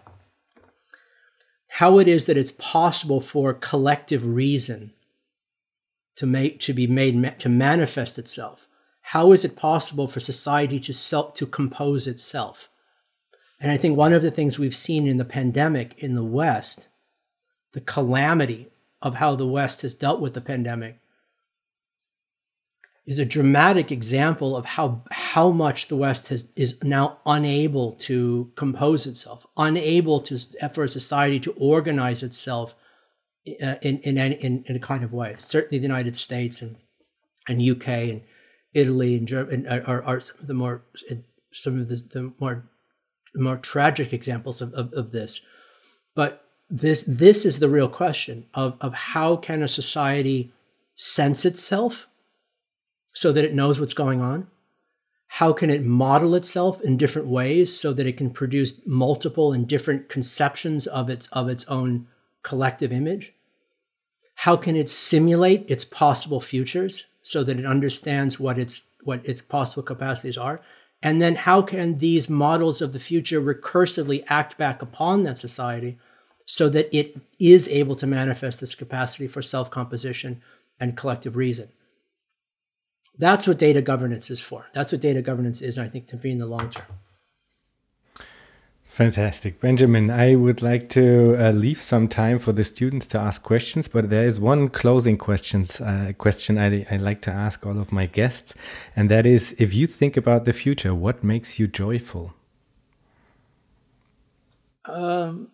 [1.75, 4.93] how it is that it's possible for collective reason
[6.20, 8.68] to make to be made to manifest itself?
[9.00, 12.68] How is it possible for society to self to compose itself?
[13.61, 16.88] And i think one of the things we've seen in the pandemic in the west
[17.72, 18.68] the calamity
[19.02, 21.00] of how the west has dealt with the pandemic
[23.06, 28.52] is a dramatic example of how how much the West has is now unable to
[28.54, 30.38] compose itself, unable to
[30.72, 32.76] for a society to organize itself
[33.46, 35.35] Uh, in in, in in a kind of way.
[35.38, 36.76] Certainly, the United States and
[37.48, 38.20] and UK and
[38.74, 41.14] Italy and Germany uh, are, are some of the more uh,
[41.50, 42.68] some of the, the more
[43.35, 45.40] more tragic examples of, of, of this.
[46.14, 50.53] But this this is the real question of of how can a society
[50.94, 52.09] sense itself
[53.14, 54.48] so that it knows what's going on?
[55.29, 59.66] How can it model itself in different ways so that it can produce multiple and
[59.66, 62.07] different conceptions of its of its own
[62.42, 63.33] collective image?
[64.37, 69.42] How can it simulate its possible futures so that it understands what its what its
[69.42, 70.61] possible capacities are?
[71.03, 75.98] And then how can these models of the future recursively act back upon that society
[76.44, 80.42] so that it is able to manifest this capacity for self-composition
[80.79, 81.68] and collective reason?
[83.18, 84.66] That's what data governance is for.
[84.72, 86.85] That's what data governance is, I think, to be in the long term.
[88.90, 89.61] Fantastic.
[89.61, 93.87] Benjamin, I would like to uh, leave some time for the students to ask questions,
[93.87, 97.92] but there is one closing questions, uh, question I, I like to ask all of
[97.92, 98.57] my guests,
[98.96, 102.35] and that is if you think about the future, what makes you joyful?
[104.87, 105.53] Um,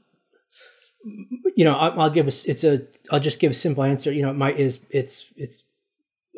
[1.55, 4.11] you know, I'll, I'll give a, it's a, I'll just give a simple answer.
[4.11, 5.63] You know, my is, it's, it's,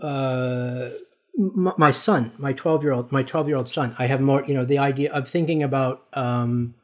[0.03, 0.91] uh,
[1.37, 4.55] my son, my 12 year old, my 12 year old son, I have more, you
[4.55, 6.75] know, the idea of thinking about um,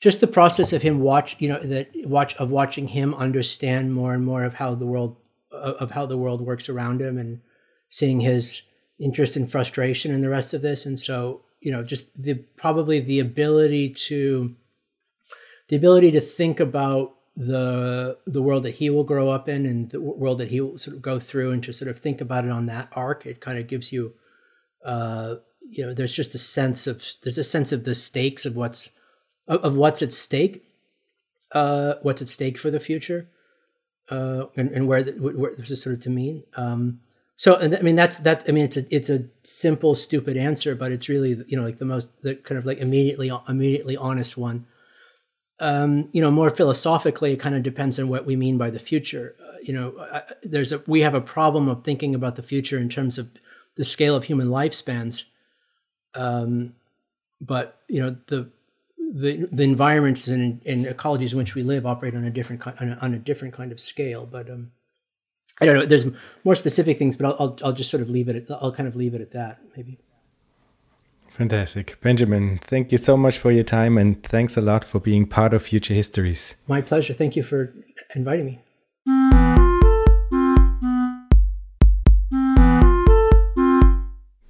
[0.00, 4.14] just the process of him watch, you know, that watch of watching him understand more
[4.14, 5.16] and more of how the world,
[5.52, 7.40] of how the world works around him and
[7.90, 8.62] seeing his
[8.98, 10.86] interest and frustration and the rest of this.
[10.86, 14.54] And so, you know, just the, probably the ability to,
[15.68, 19.90] the ability to think about the the world that he will grow up in and
[19.90, 22.44] the world that he will sort of go through and to sort of think about
[22.44, 24.12] it on that arc it kind of gives you
[24.84, 28.56] uh you know there's just a sense of there's a sense of the stakes of
[28.56, 28.90] what's
[29.50, 30.64] of, of what's at stake
[31.52, 33.28] uh what's at stake for the future
[34.10, 37.00] uh and, and where, the, where this is sort of to mean um
[37.36, 40.74] so and i mean that's that i mean it's a it's a simple stupid answer
[40.74, 44.38] but it's really you know like the most the kind of like immediately immediately honest
[44.38, 44.64] one
[45.60, 48.78] um, you know, more philosophically, it kind of depends on what we mean by the
[48.78, 49.36] future.
[49.38, 52.78] Uh, you know, uh, there's a we have a problem of thinking about the future
[52.78, 53.28] in terms of
[53.76, 55.24] the scale of human lifespans.
[56.14, 56.74] Um,
[57.42, 58.48] but you know, the
[59.12, 62.92] the the environments and, and ecologies in which we live operate on a different on
[62.92, 64.26] a, on a different kind of scale.
[64.26, 64.72] But um,
[65.60, 65.86] I don't know.
[65.86, 66.06] There's
[66.44, 68.36] more specific things, but I'll, I'll, I'll just sort of leave it.
[68.36, 69.98] At, I'll kind of leave it at that, maybe.
[71.30, 71.98] Fantastic.
[72.00, 75.54] Benjamin, thank you so much for your time and thanks a lot for being part
[75.54, 76.56] of Future Histories.
[76.66, 77.14] My pleasure.
[77.14, 77.72] Thank you for
[78.14, 78.60] inviting me.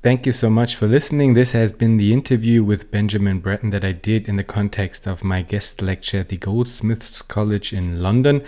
[0.02, 1.34] Thank you so much for listening.
[1.34, 5.22] This has been the interview with Benjamin Bratton that I did in the context of
[5.22, 8.42] my guest lecture at the Goldsmiths College in London.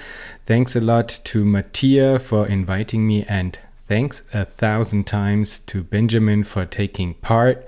[0.46, 6.42] Thanks a lot to Mattia for inviting me, and thanks a thousand times to Benjamin
[6.44, 7.66] for taking part.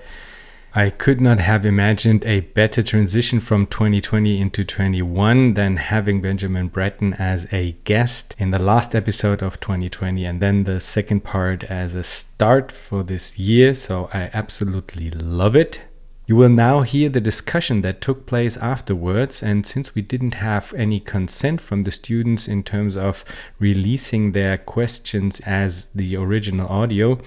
[0.77, 6.67] I could not have imagined a better transition from 2020 into 21 than having Benjamin
[6.67, 11.63] Bratton as a guest in the last episode of 2020 and then the second part
[11.63, 13.73] as a start for this year.
[13.73, 15.79] So I absolutely love it.
[16.27, 20.73] You will now hear the discussion that took place afterwards, and since we didn't have
[20.73, 23.23] any consent from the students in terms of
[23.59, 27.19] releasing their questions as the original audio,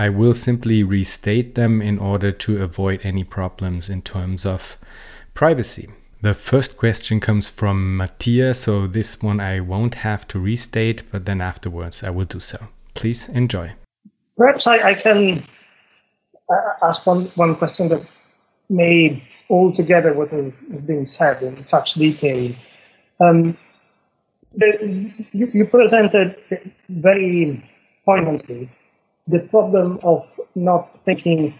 [0.00, 4.78] I will simply restate them in order to avoid any problems in terms of
[5.34, 5.90] privacy.
[6.22, 11.26] The first question comes from Mattia, so this one I won't have to restate, but
[11.26, 12.68] then afterwards I will do so.
[12.94, 13.72] Please enjoy.
[14.38, 15.44] Perhaps I, I can
[16.48, 18.02] uh, ask one, one question that
[18.70, 22.54] may altogether what has been said in such detail.
[23.20, 23.54] Um,
[24.56, 26.38] the, you, you presented
[26.88, 27.62] very
[28.06, 28.70] poignantly
[29.30, 31.54] the problem of not thinking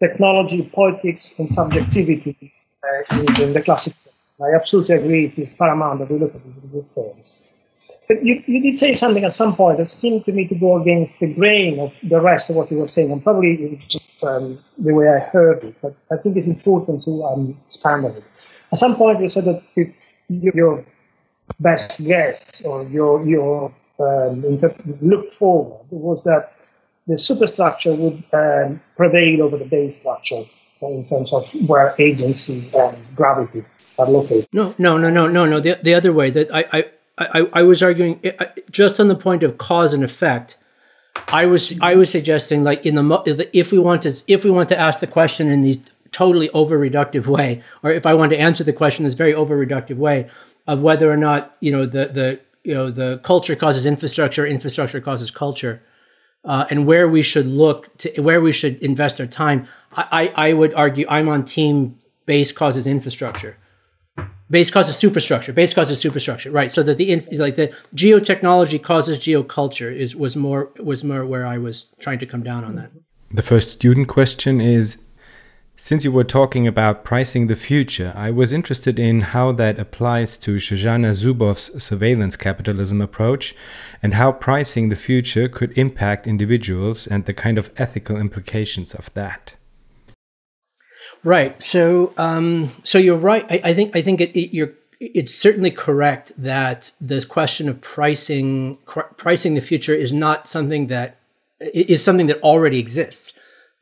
[0.00, 2.52] technology, politics, and subjectivity
[2.84, 3.94] uh, in, in, the classic.
[4.40, 5.24] I absolutely agree.
[5.26, 7.42] It is paramount that we look at these, terms.
[8.06, 10.80] But you, you did say something at some point that seemed to me to go
[10.80, 13.84] against the grain of the rest of what you were saying, and probably it was
[13.88, 15.76] just um, the way I heard it.
[15.82, 18.24] But I think it's important to um, expand on it.
[18.72, 19.62] At some point, you said that
[20.28, 20.84] your
[21.60, 24.42] best guess or your your um,
[25.00, 26.52] look forward was that
[27.08, 30.44] the superstructure would um, prevail over the base structure
[30.82, 33.64] in terms of where agency and gravity
[33.98, 34.46] are located.
[34.52, 35.58] No, no, no, no, no, no.
[35.58, 36.84] The, the other way that I, I,
[37.18, 38.22] I, I was arguing
[38.70, 40.56] just on the point of cause and effect.
[41.28, 44.68] I was I was suggesting like in the if we want to if we want
[44.68, 45.78] to ask the question in these
[46.12, 49.34] totally over reductive way, or if I want to answer the question in this very
[49.34, 50.30] over reductive way
[50.68, 55.00] of whether or not you know the the you know the culture causes infrastructure, infrastructure
[55.00, 55.82] causes culture
[56.48, 59.68] uh, and where we should look to where we should invest our time.
[59.92, 63.56] I, I, I would argue I'm on team base causes infrastructure.
[64.50, 65.52] Base causes superstructure.
[65.52, 66.70] Base causes superstructure, right?
[66.70, 71.58] So that the like the geotechnology causes geoculture is was more was more where I
[71.58, 72.90] was trying to come down on that.
[73.30, 74.96] The first student question is
[75.80, 80.36] since you were talking about pricing the future, I was interested in how that applies
[80.38, 83.54] to Shoshana Zuboff's surveillance capitalism approach
[84.02, 89.14] and how pricing the future could impact individuals and the kind of ethical implications of
[89.14, 89.54] that.
[91.22, 91.62] Right.
[91.62, 93.46] So, um, so you're right.
[93.48, 97.80] I, I think I think it, it, you're it's certainly correct that the question of
[97.80, 98.78] pricing
[99.16, 101.18] pricing the future is not something that
[101.60, 103.32] is something that already exists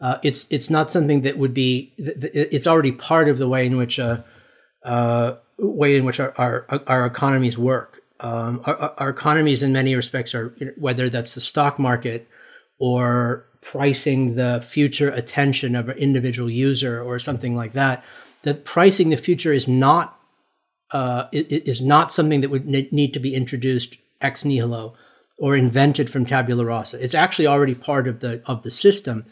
[0.01, 1.93] uh, it's it's not something that would be.
[1.97, 4.23] It's already part of the way in which uh,
[4.85, 8.03] uh, way in which our our, our economies work.
[8.19, 12.27] Um, our, our, economies, in many respects, are whether that's the stock market
[12.79, 18.03] or pricing the future attention of an individual user or something like that.
[18.43, 20.19] That pricing the future is not
[20.93, 24.95] uh, is not something that would need to be introduced ex nihilo
[25.39, 27.03] or invented from tabula rasa.
[27.03, 29.25] It's actually already part of the of the system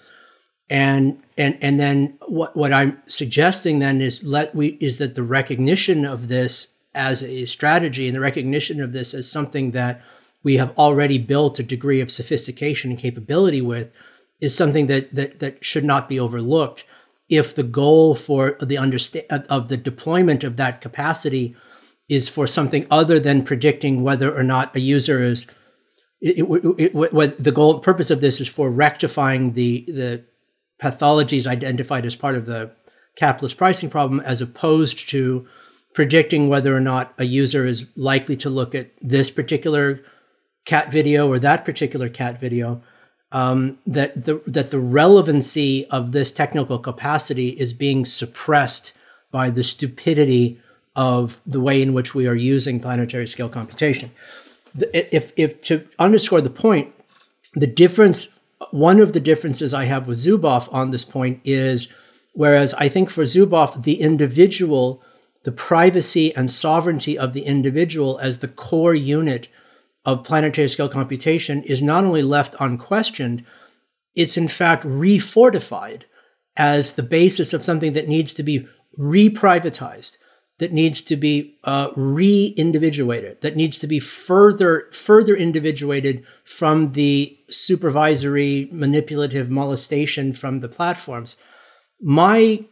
[0.71, 5.23] and and and then what what I'm suggesting then is let we is that the
[5.23, 10.01] recognition of this as a strategy and the recognition of this as something that
[10.43, 13.91] we have already built a degree of sophistication and capability with
[14.41, 16.85] is something that that that should not be overlooked.
[17.29, 21.57] If the goal for the understand of the deployment of that capacity
[22.09, 25.47] is for something other than predicting whether or not a user is
[26.21, 30.25] it, it, it, the goal purpose of this is for rectifying the the
[30.83, 32.71] pathologies identified as part of the
[33.17, 35.47] capitalist pricing problem as opposed to
[35.93, 40.01] predicting whether or not a user is likely to look at this particular
[40.65, 42.83] cat video or that particular cat video
[43.31, 48.93] um, that the that the relevancy of this technical capacity is being suppressed
[49.31, 50.61] by the stupidity
[50.97, 54.13] of the way in which we are using planetary scale computation.
[54.93, 56.93] If, if to underscore the point,
[57.55, 58.29] the difference,
[58.71, 61.89] one of the differences I have with Zuboff on this point is
[62.33, 65.03] whereas I think for Zuboff, the individual,
[65.45, 69.49] the privacy and sovereignty of the individual as the core unit
[70.05, 73.45] of planetary scale computation is not only left unquestioned,
[74.15, 76.03] it's in fact refortified
[76.57, 78.67] as the basis of something that needs to be
[78.99, 80.19] reprivatized
[80.59, 87.37] that needs to be uh, re-individuated, that needs to be further further individuated from the
[87.49, 91.37] supervisory manipulative molestation from the platforms.
[92.01, 92.65] My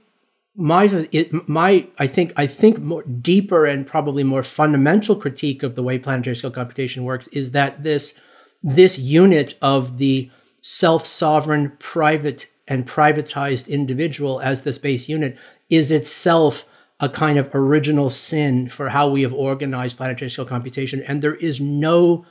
[0.55, 5.75] my it, my I think I think more deeper and probably more fundamental critique of
[5.75, 8.19] the way planetary scale computation works is that this
[8.63, 10.31] this unit of the
[10.61, 15.37] self-sovereign private and privatized individual as the space unit
[15.69, 16.65] is itself
[17.03, 21.03] a kind of original sin for how we have organized planetary scale computation.
[21.03, 22.25] And there is no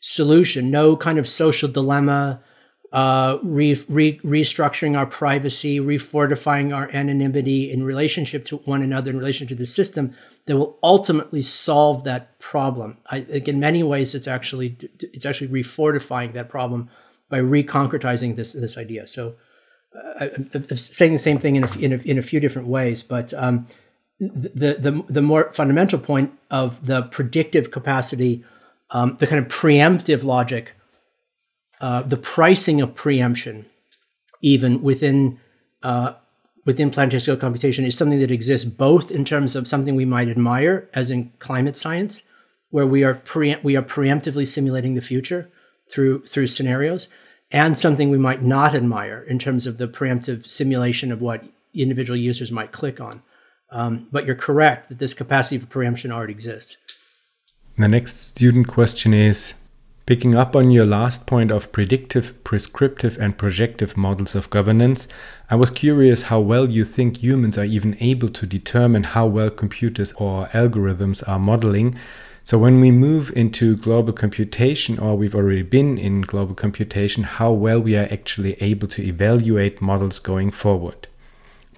[0.00, 2.40] solution, no kind of social dilemma,
[2.92, 9.18] uh, re- re- restructuring our privacy, refortifying our anonymity in relationship to one another, in
[9.18, 10.12] relation to the system,
[10.46, 12.98] that will ultimately solve that problem.
[13.06, 16.90] I think in many ways it's actually it's actually refortifying that problem
[17.28, 19.06] by reconcretizing this this idea.
[19.06, 19.36] So
[19.94, 23.04] uh, I'm saying the same thing in a, in a, in a few different ways,
[23.04, 23.68] but um,
[24.20, 28.44] the, the, the more fundamental point of the predictive capacity,
[28.90, 30.72] um, the kind of preemptive logic,
[31.80, 33.64] uh, the pricing of preemption,
[34.42, 35.40] even within
[35.82, 36.12] uh,
[36.66, 40.28] within planetary scale computation, is something that exists both in terms of something we might
[40.28, 42.22] admire, as in climate science,
[42.68, 45.48] where we are pre- we are preemptively simulating the future
[45.90, 47.08] through through scenarios,
[47.50, 52.18] and something we might not admire in terms of the preemptive simulation of what individual
[52.18, 53.22] users might click on.
[53.72, 56.76] Um, but you're correct that this capacity for preemption already exists.
[57.78, 59.54] The next student question is
[60.10, 65.06] Picking up on your last point of predictive, prescriptive, and projective models of governance,
[65.48, 69.50] I was curious how well you think humans are even able to determine how well
[69.50, 71.96] computers or algorithms are modeling.
[72.42, 77.52] So, when we move into global computation, or we've already been in global computation, how
[77.52, 81.06] well we are actually able to evaluate models going forward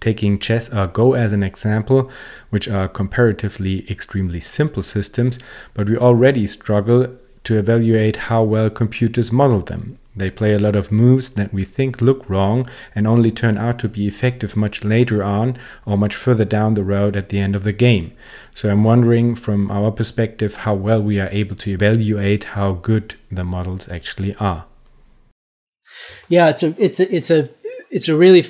[0.03, 2.11] taking chess or Go as an example,
[2.51, 5.39] which are comparatively extremely simple systems,
[5.73, 9.99] but we already struggle to evaluate how well computers model them.
[10.15, 13.79] They play a lot of moves that we think look wrong and only turn out
[13.79, 17.57] to be effective much later on or much further down the road at the end
[17.57, 18.13] of the game.
[18.55, 23.15] So I'm wondering from our perspective how well we are able to evaluate how good
[23.31, 24.67] the models actually are.
[26.29, 27.49] Yeah, it's a it's a it's a
[27.91, 28.45] it's a really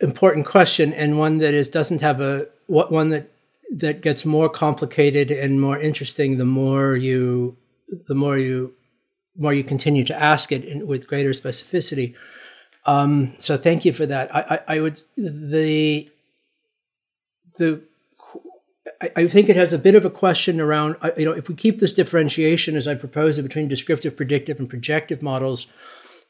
[0.00, 3.30] important question and one that is doesn't have a what one that
[3.70, 7.56] that gets more complicated and more interesting the more you
[8.06, 8.74] the more you
[9.36, 12.14] more you continue to ask it in, with greater specificity.
[12.86, 14.34] Um, so thank you for that.
[14.34, 16.10] I, I, I would the
[17.56, 17.82] the
[19.00, 21.54] I, I think it has a bit of a question around you know if we
[21.54, 25.66] keep this differentiation as I propose it between descriptive, predictive, and projective models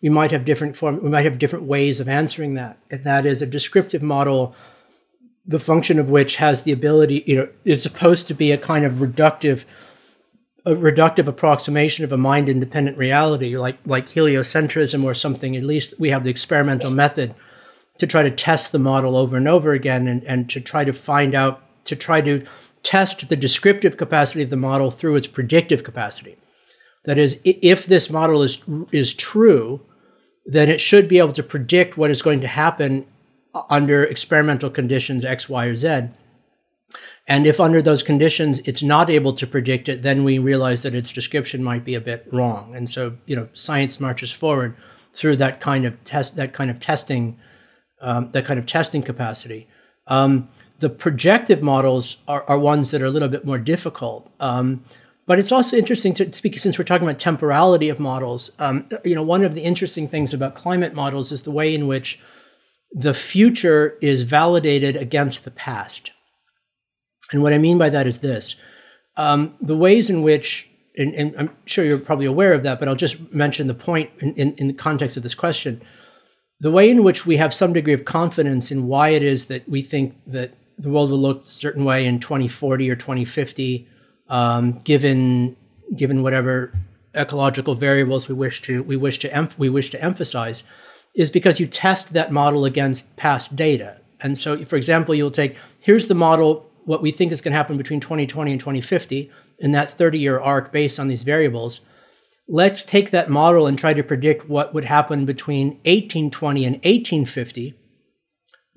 [0.00, 2.78] we might have different form we might have different ways of answering that.
[2.90, 4.54] And that is a descriptive model
[5.46, 8.84] the function of which has the ability you know is supposed to be a kind
[8.84, 9.64] of reductive
[10.66, 15.56] a reductive approximation of a mind independent reality like like heliocentrism or something.
[15.56, 17.34] At least we have the experimental method
[17.98, 20.92] to try to test the model over and over again and, and to try to
[20.92, 22.44] find out to try to
[22.82, 26.36] test the descriptive capacity of the model through its predictive capacity.
[27.04, 28.58] That is if this model is
[28.92, 29.80] is true
[30.48, 33.06] then it should be able to predict what is going to happen
[33.68, 36.08] under experimental conditions X, Y, or Z.
[37.26, 40.94] And if under those conditions it's not able to predict it, then we realize that
[40.94, 42.74] its description might be a bit wrong.
[42.74, 44.74] And so, you know, science marches forward
[45.12, 47.38] through that kind of test, that kind of testing,
[48.00, 49.68] um, that kind of testing capacity.
[50.06, 54.32] Um, the projective models are, are, ones that are a little bit more difficult.
[54.40, 54.84] Um,
[55.28, 58.50] but it's also interesting to speak since we're talking about temporality of models.
[58.58, 61.86] Um, you know, one of the interesting things about climate models is the way in
[61.86, 62.18] which
[62.92, 66.12] the future is validated against the past.
[67.30, 68.56] And what I mean by that is this:
[69.18, 70.66] um, the ways in which,
[70.96, 74.08] and, and, I'm sure you're probably aware of that, but I'll just mention the point
[74.20, 75.82] in, in, in the context of this question.
[76.60, 79.68] The way in which we have some degree of confidence in why it is that
[79.68, 83.86] we think that the world will look a certain way in 2040 or 2050
[84.28, 85.56] um, given
[85.94, 86.72] given whatever
[87.14, 90.62] ecological variables we wish to we wish to em- we wish to emphasize,
[91.14, 93.96] is because you test that model against past data.
[94.20, 97.56] And so, for example, you'll take here's the model what we think is going to
[97.56, 101.80] happen between 2020 and 2050 in that 30 year arc based on these variables.
[102.48, 107.74] Let's take that model and try to predict what would happen between 1820 and 1850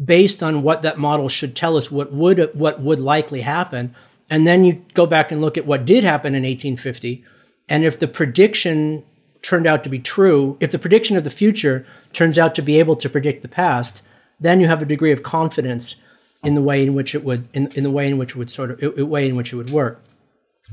[0.03, 3.95] based on what that model should tell us what would what would likely happen
[4.31, 7.23] and then you go back and look at what did happen in 1850
[7.69, 9.03] and if the prediction
[9.43, 12.79] turned out to be true if the prediction of the future turns out to be
[12.79, 14.01] able to predict the past
[14.39, 15.95] then you have a degree of confidence
[16.43, 18.49] in the way in which it would in, in the way in which it would
[18.49, 20.03] sort of a way in which it would work.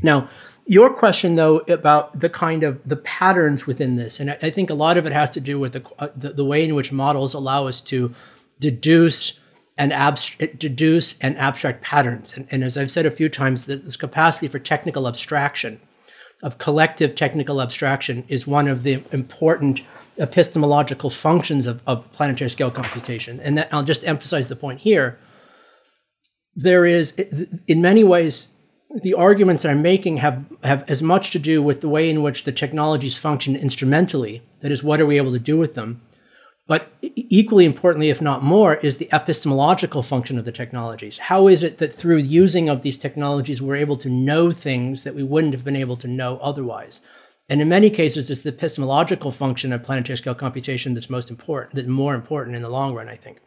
[0.03, 0.29] Now
[0.67, 4.71] your question though about the kind of the patterns within this and i, I think
[4.71, 6.93] a lot of it has to do with the, uh, the, the way in which
[6.93, 8.15] models allow us to
[8.61, 9.39] deduce
[9.79, 12.37] and abstract, deduce and abstract patterns.
[12.37, 15.81] And, and, as I've said a few times, this, this, capacity for technical abstraction,
[16.43, 19.81] of collective technical abstraction, is one of the important
[20.19, 23.41] epistemological functions of, of planetary scale computation.
[23.41, 25.19] And that, I'll just emphasize the point here.
[26.55, 27.13] There is,
[27.69, 28.49] in many ways,
[29.03, 32.45] the arguments I'm making have, have as much to do with the way in which
[32.45, 36.01] the technologies function instrumentally, that is, what are we able to do with them,
[36.69, 41.17] but equally importantly, if not more, is the epistemological function of the technologies.
[41.17, 45.15] How is it that through using of these technologies, we're able to know things that
[45.15, 47.01] we wouldn't have been able to know otherwise?
[47.49, 51.75] And in many cases, it's the epistemological function of planetary scale computation that's most important,
[51.75, 53.39] that's more important in the long run, I think.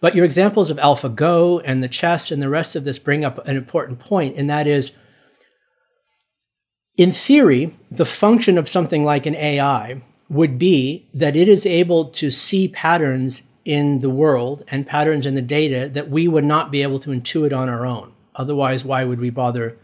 [0.00, 3.46] But your examples of AlphaGo and the chess and the rest of this bring up
[3.46, 4.96] an important point, and that is,
[6.96, 10.02] in theory, the function of something like an AI
[10.32, 15.34] would be that it is able to see patterns in the world and patterns in
[15.34, 18.12] the data that we would not be able to intuit on our own.
[18.34, 19.76] Otherwise, why would we bother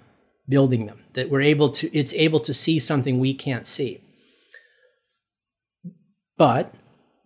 [0.49, 1.05] building them?
[1.13, 4.01] That we're able to, it's able to see something we can't see.
[6.39, 6.75] But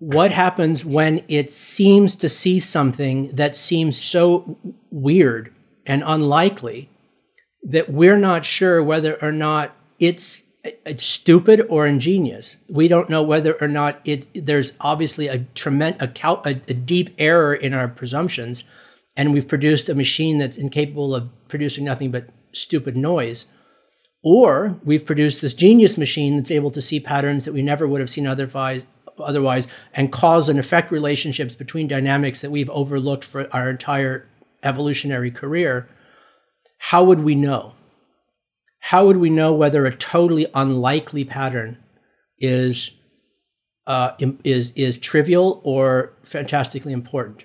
[0.01, 4.59] what happens when it seems to see something that seems so
[4.91, 5.55] weird
[5.87, 6.91] and unlikely
[7.63, 12.59] that we're not sure whether or not it's it's stupid or ingenious.
[12.69, 14.29] We don't know whether or not it.
[14.35, 18.65] There's obviously a tremendous, a, a, deep error in our presumptions,
[19.17, 23.47] and we've produced a machine that's incapable of producing nothing but stupid noise.
[24.23, 28.01] Or we've produced this genius machine that's able to see patterns that we never would
[28.01, 28.85] have seen otherwise,
[29.19, 34.29] otherwise, and cause and effect relationships between dynamics that we've overlooked for our entire
[34.63, 35.89] evolutionary career.
[36.79, 37.75] How would we know?
[38.87, 41.79] How would we know whether a totally unlikely pattern
[42.39, 42.91] is
[43.87, 44.13] uh,
[44.43, 47.45] is is trivial or fantastically important?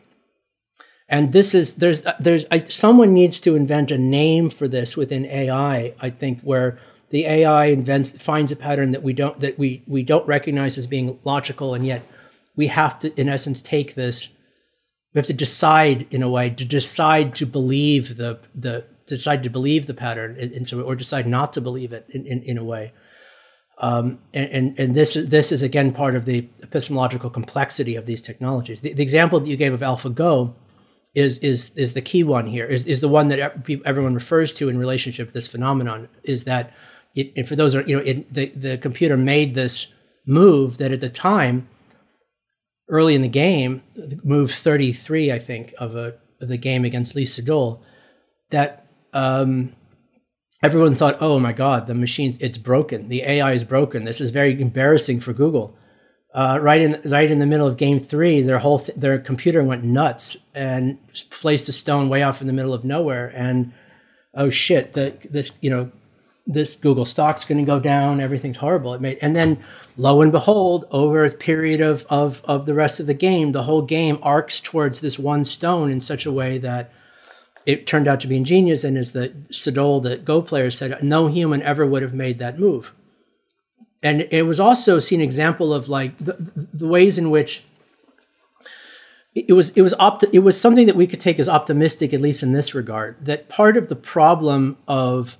[1.07, 5.25] And this is there's there's I, someone needs to invent a name for this within
[5.27, 5.93] AI.
[6.01, 6.79] I think where
[7.11, 10.87] the AI invents finds a pattern that we don't that we we don't recognize as
[10.87, 12.01] being logical, and yet
[12.55, 14.29] we have to in essence take this.
[15.13, 18.85] We have to decide in a way to decide to believe the the
[19.15, 22.25] decide to believe the pattern and, and so or decide not to believe it in,
[22.25, 22.93] in, in a way.
[23.79, 28.21] Um, and, and, and this this is again part of the epistemological complexity of these
[28.21, 28.81] technologies.
[28.81, 30.53] The, the example that you gave of AlphaGo
[31.13, 33.39] is is is the key one here is, is the one that
[33.85, 36.73] everyone refers to in relationship to this phenomenon is that
[37.15, 39.87] it, and for those are you know it, the, the computer made this
[40.25, 41.67] move that at the time
[42.89, 43.81] early in the game
[44.23, 47.81] move 33 i think of a of the game against Lee Sedol
[48.51, 49.73] that um,
[50.61, 53.09] everyone thought, "Oh my God, the machine it's broken.
[53.09, 54.03] The AI is broken.
[54.03, 55.77] This is very embarrassing for Google."
[56.33, 59.63] Uh, right in right in the middle of Game Three, their whole th- their computer
[59.63, 60.99] went nuts and
[61.29, 63.31] placed a stone way off in the middle of nowhere.
[63.35, 63.73] And
[64.35, 65.91] oh shit, the this you know
[66.45, 68.21] this Google stock's going to go down.
[68.21, 68.93] Everything's horrible.
[68.93, 69.63] It made and then
[69.97, 73.63] lo and behold, over a period of of of the rest of the game, the
[73.63, 76.91] whole game arcs towards this one stone in such a way that
[77.67, 81.27] it turned out to be ingenious, and as the Sedol, the Go player, said, no
[81.27, 82.93] human ever would have made that move.
[84.01, 86.37] And it was also seen example of like the,
[86.73, 87.65] the ways in which
[89.35, 92.21] it was it was opt- it was something that we could take as optimistic, at
[92.21, 95.37] least in this regard, that part of the problem of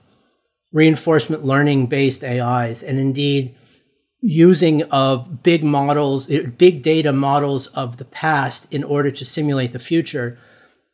[0.73, 3.55] reinforcement learning based AIs, and indeed
[4.19, 9.71] using of big models, eh, big data models of the past in order to simulate
[9.71, 10.38] the future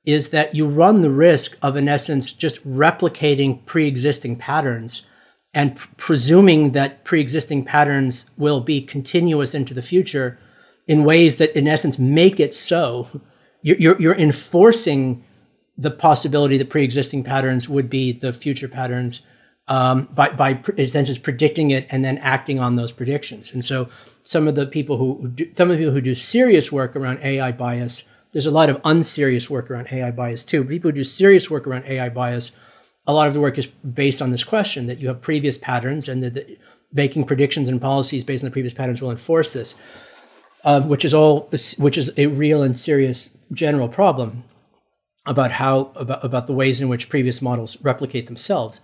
[0.06, 5.04] is that you run the risk of, in essence, just replicating pre existing patterns
[5.54, 10.38] and pr- presuming that pre existing patterns will be continuous into the future
[10.88, 13.22] in ways that, in essence, make it so.
[13.62, 15.24] You're, you're, enforcing
[15.78, 19.22] the possibility that pre existing patterns would be the future patterns
[19.70, 23.54] um, by, by essentially predicting it and then acting on those predictions.
[23.54, 23.88] And so,
[24.24, 27.20] some of the people who, do, some of the people who do serious work around
[27.24, 28.04] AI bias
[28.34, 30.64] There's a lot of unserious work around AI bias too.
[30.66, 32.52] People who do serious work around AI bias,
[33.06, 36.10] a lot of the work is based on this question that you have previous patterns
[36.10, 36.60] and that
[36.92, 39.76] making predictions and policies based on the previous patterns will enforce this,
[40.64, 44.44] um, which is all which is a real and serious general problem
[45.26, 48.80] about how about, about the ways in which previous models replicate themselves.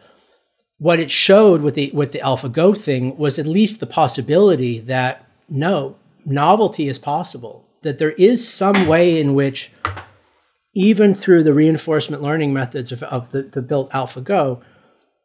[0.78, 5.26] What it showed with the with the AlphaGo thing was at least the possibility that
[5.50, 9.72] no novelty is possible that there is some way in which,
[10.74, 14.62] even through the reinforcement learning methods of, of the, the built AlphaGo,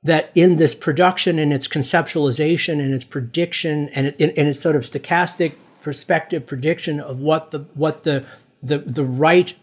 [0.02, 4.76] that in this production and its conceptualization and its prediction and, it, and its sort
[4.76, 8.24] of stochastic perspective prediction of what the what the,
[8.62, 9.55] the the right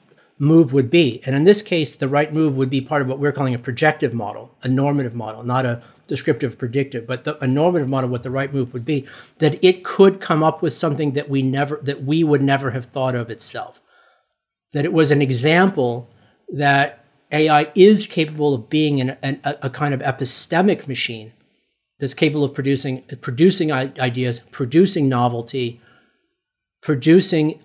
[0.42, 1.22] move would be.
[1.24, 3.60] And in this case, the right move would be part of what we're calling a
[3.60, 8.24] projective model, a normative model, not a descriptive predictive, but the, a normative model, what
[8.24, 9.06] the right move would be,
[9.38, 12.86] that it could come up with something that we never, that we would never have
[12.86, 13.82] thought of itself.
[14.74, 16.10] That it was an example
[16.50, 21.34] that AI is capable of being an, an, a kind of epistemic machine
[22.00, 25.80] that's capable of producing producing ideas, producing novelty,
[26.82, 27.60] producing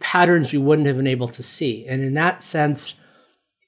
[0.00, 1.86] patterns we wouldn't have been able to see.
[1.86, 2.94] And in that sense,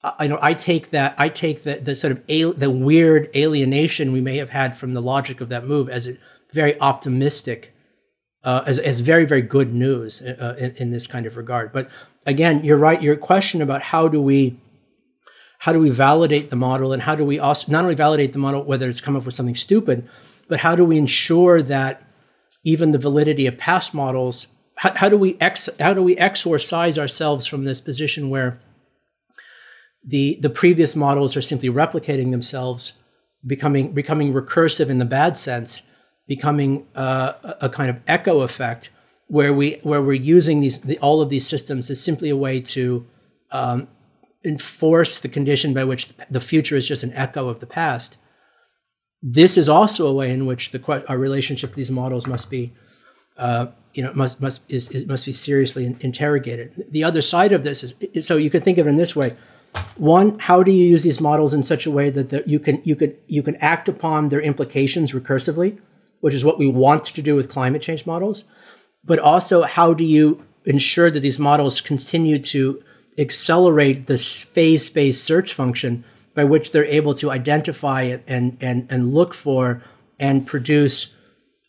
[0.05, 4.13] I know I take that I take the, the sort of al- the weird alienation
[4.13, 6.17] we may have had from the logic of that move as a
[6.53, 7.73] very optimistic,
[8.43, 11.73] uh, as as very very good news uh, in, in this kind of regard.
[11.73, 11.89] But
[12.27, 13.01] again, you're right.
[13.01, 14.59] Your question about how do we
[15.61, 18.41] how do we validate the model and how do we also not only validate the
[18.41, 20.09] model whether it's come up with something stupid,
[20.49, 22.03] but how do we ensure that
[22.65, 24.49] even the validity of past models
[24.83, 28.61] how, how do we ex how do we exorcise ourselves from this position where
[30.05, 32.95] the the previous models are simply replicating themselves,
[33.47, 35.83] becoming becoming recursive in the bad sense,
[36.27, 38.91] becoming uh, a, kind of echo effect
[39.29, 42.61] where we where we're using these the, all of these systems is simply a way
[42.61, 43.07] to
[43.53, 43.87] um,
[44.45, 48.17] enforce the condition by which the future is just an echo of the past.
[49.23, 52.73] This is also a way in which the our relationship to these models must be,
[53.37, 56.87] uh, you know, must must is, is, must be seriously interrogated.
[56.91, 59.37] The other side of this is so you could think of it in this way:
[59.97, 62.81] one, how do you use these models in such a way that the, you can
[62.85, 65.79] you could you can act upon their implications recursively,
[66.21, 68.45] which is what we want to do with climate change models,
[69.05, 72.83] but also how do you ensure that these models continue to
[73.19, 79.13] accelerate the phase space search function by which they're able to identify and and and
[79.13, 79.83] look for
[80.19, 81.13] and produce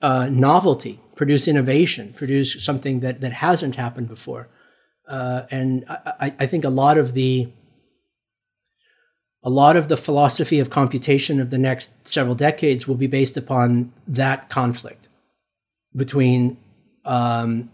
[0.01, 4.47] uh, novelty, produce innovation, produce something that that hasn't happened before.
[5.07, 7.49] Uh, and I, I think a lot of the
[9.43, 13.35] a lot of the philosophy of computation of the next several decades will be based
[13.35, 15.09] upon that conflict
[15.95, 16.57] between
[17.05, 17.69] um,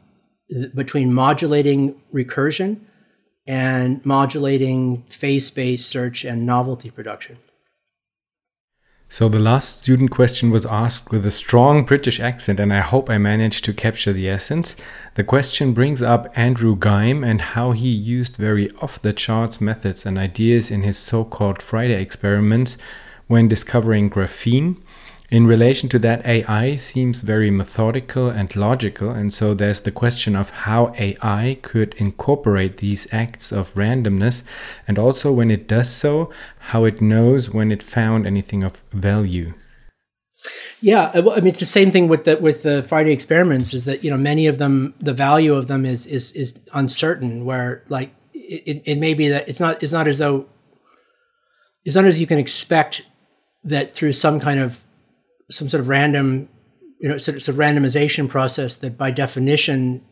[0.73, 2.79] between modulating recursion
[3.45, 7.37] and modulating phase space search and novelty production.
[9.11, 13.09] So the last student question was asked with a strong British accent, and I hope
[13.09, 14.75] I managed to capture the essence.
[15.15, 20.05] The question brings up Andre Geim and how he used very off the charts methods
[20.05, 22.77] and ideas in his so called Friday experiments
[23.25, 24.77] when discovering graphene
[25.31, 30.35] in relation to that, AI seems very methodical and logical, and so there's the question
[30.35, 34.41] of how AI could incorporate these acts of randomness,
[34.87, 36.31] and also when it does so,
[36.73, 39.53] how it knows when it found anything of value.
[40.81, 43.73] Yeah, uh, I mean it's the same thing with the with the Friday experiments.
[43.73, 47.45] Is that you know many of them the value of them is is is uncertain.
[47.45, 50.47] Where like it, it may be that it's not it's not as though
[51.85, 53.05] it's not as you can expect
[53.63, 54.87] that through some kind of
[55.49, 56.49] some sort of random,
[56.99, 60.03] you know, it's a, randomization process that by definition,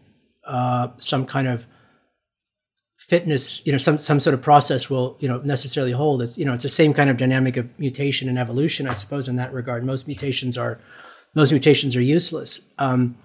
[0.45, 1.65] uh, some kind of
[2.97, 6.21] fitness, you know, some some sort of process will, you know, necessarily hold.
[6.21, 9.27] It's you know, it's the same kind of dynamic of mutation and evolution, I suppose,
[9.27, 9.85] in that regard.
[9.85, 10.79] Most mutations are
[11.35, 12.61] most mutations are useless.
[12.77, 13.17] Um,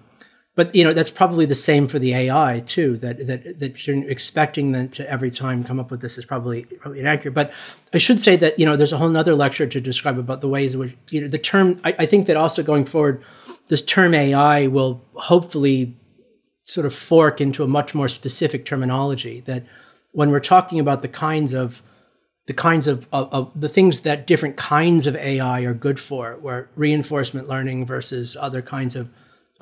[0.55, 2.97] but you know that's probably the same for the AI too.
[2.97, 6.63] That that that you're expecting them to every time come up with this is probably
[6.63, 7.33] probably inaccurate.
[7.33, 7.51] But
[7.93, 10.47] I should say that you know there's a whole other lecture to describe about the
[10.47, 11.81] ways in which you know the term.
[11.83, 13.23] I, I think that also going forward,
[13.67, 15.97] this term AI will hopefully
[16.65, 19.41] sort of fork into a much more specific terminology.
[19.41, 19.63] That
[20.11, 21.81] when we're talking about the kinds of
[22.45, 26.37] the kinds of, of, of, the things that different kinds of AI are good for,
[26.41, 29.09] where reinforcement learning versus other kinds of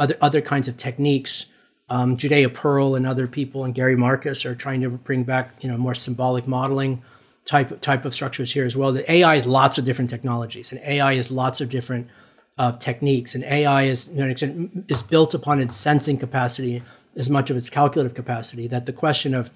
[0.02, 1.46] other other kinds of techniques.
[1.90, 5.70] Um, Judea Pearl and other people and Gary Marcus are trying to bring back you
[5.70, 7.04] know more symbolic modeling
[7.46, 8.92] type type of structures here as well.
[8.92, 12.08] The AI is lots of different technologies, and AI is lots of different
[12.58, 16.82] uh, techniques, and AI is you know, is built upon its sensing capacity
[17.16, 18.68] as much of its calculative capacity.
[18.68, 19.52] That the question of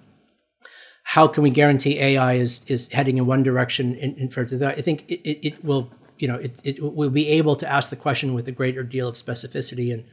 [1.10, 4.78] how can we guarantee AI is is heading in one direction in, in further that?
[4.78, 7.90] I think it, it, it, will you know it, it will be able to ask
[7.90, 10.04] the question with a greater deal of specificity and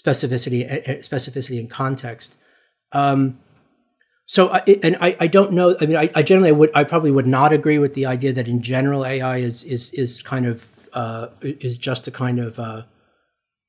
[0.00, 2.36] specificity eh, eh, specificity and context.
[2.92, 3.38] Um,
[4.26, 5.76] so and I, I don't know.
[5.80, 8.48] I mean, I, I generally would I probably would not agree with the idea that
[8.48, 12.82] in general AI is is is kind of uh, is just a kind of uh,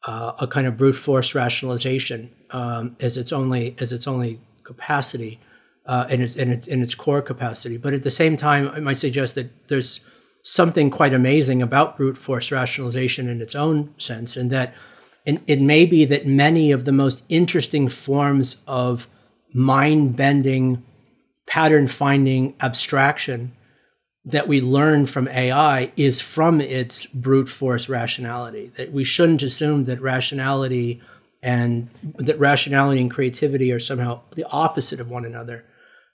[0.07, 5.39] uh, a kind of brute force rationalization um, as its only as its only capacity
[5.85, 7.77] uh, in its in its in its core capacity.
[7.77, 10.01] But at the same time, I might suggest that there's
[10.43, 14.73] something quite amazing about brute force rationalization in its own sense, and that
[15.27, 19.09] and it may be that many of the most interesting forms of
[19.53, 20.83] mind bending,
[21.45, 23.51] pattern finding abstraction
[24.23, 28.71] that we learn from AI is from its brute force rationality.
[28.77, 31.01] That we shouldn't assume that rationality
[31.43, 35.65] and that rationality and creativity are somehow the opposite of one another.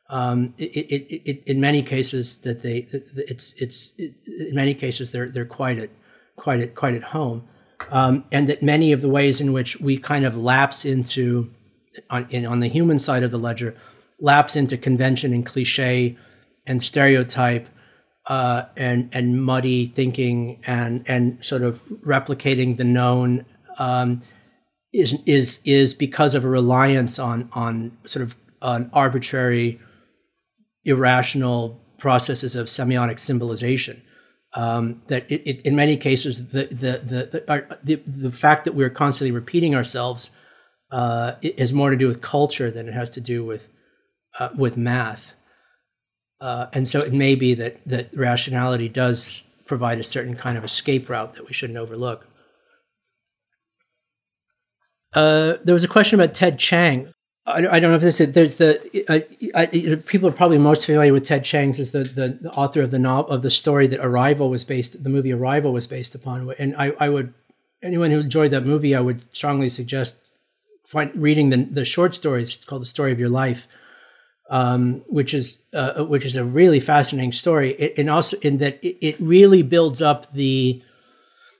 [0.09, 5.30] Um, it, it, it, in many cases, that they it's it's in many cases they're
[5.30, 5.89] they're quite at
[6.36, 7.47] quite at quite at home,
[7.91, 11.51] um, and that many of the ways in which we kind of lapse into
[12.09, 13.75] on, in, on the human side of the ledger,
[14.19, 16.17] lapse into convention and cliche
[16.65, 17.67] and stereotype
[18.27, 23.45] uh, and and muddy thinking and and sort of replicating the known
[23.77, 24.21] um,
[24.93, 29.79] is is is because of a reliance on on sort of on arbitrary,
[30.86, 34.01] irrational processes of semiotic symbolization.
[34.56, 38.66] Um, that it, it, in many cases the the the the, our, the the fact
[38.66, 40.30] that we're constantly repeating ourselves
[40.91, 43.70] uh, has more to do with culture than it has to do with
[44.39, 45.34] uh, with math.
[46.39, 50.64] Uh, and so it may be that that rationality does provide a certain kind of
[50.64, 52.28] escape route that we shouldn't overlook.
[55.14, 57.14] Uh, there was a question about Ted Chiang.
[57.45, 58.79] I, don't know if this is, there's the
[59.09, 59.19] uh,
[59.53, 62.91] I, people are probably most familiar with Ted Chiang's as the, the, the author of
[62.91, 66.53] the novel of the story that Arrival was based the movie Arrival was based upon
[66.57, 67.33] and I, I would
[67.81, 70.15] anyone who enjoyed that movie I would strongly suggest
[70.85, 73.67] find, reading the, the short stories called The Story of Your Life,
[74.49, 77.71] um, which is uh, which is a really fascinating story.
[77.73, 80.81] It, and also in that it, it, really builds up the.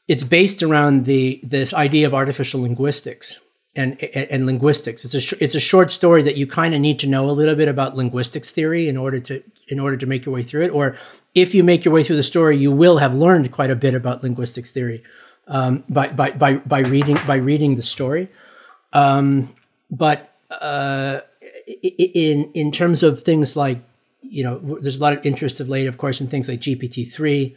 [0.08, 3.40] It's based around the this idea of artificial linguistics
[3.76, 5.06] and and, and linguistics.
[5.06, 7.32] It's a sh- it's a short story that you kind of need to know a
[7.32, 10.64] little bit about linguistics theory in order to in order to make your way through
[10.64, 10.70] it.
[10.70, 10.98] Or
[11.34, 13.94] if you make your way through the story, you will have learned quite a bit
[13.94, 15.04] about linguistics theory
[15.48, 18.30] um, by, by by by reading by reading the story.
[18.94, 19.54] Um,
[19.90, 21.22] but uh,
[21.82, 23.82] in in terms of things like
[24.22, 27.12] you know, there's a lot of interest of late, of course, in things like GPT
[27.12, 27.56] three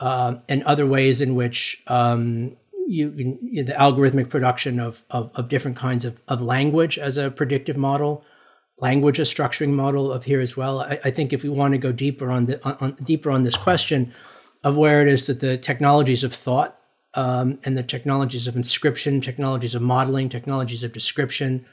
[0.00, 2.56] uh, and other ways in which um,
[2.86, 7.30] you, you, the algorithmic production of, of, of different kinds of, of language as a
[7.30, 8.24] predictive model,
[8.78, 10.80] language a structuring model of here as well.
[10.80, 13.56] I, I think if we want to go deeper on the on, deeper on this
[13.56, 14.12] question
[14.64, 16.78] of where it is that the technologies of thought
[17.14, 21.66] um, and the technologies of inscription, technologies of modeling, technologies of description,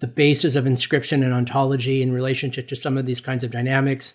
[0.00, 4.14] the basis of inscription and ontology in relationship to some of these kinds of dynamics,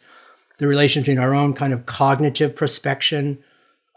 [0.57, 3.37] the relation between our own kind of cognitive prospection,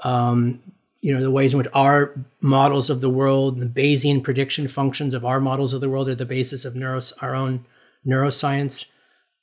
[0.05, 0.61] um,
[1.03, 5.15] you know, the ways in which our models of the world, the Bayesian prediction functions
[5.15, 7.67] of our models of the world are the basis of neuros- our own
[8.07, 8.87] neuroscience,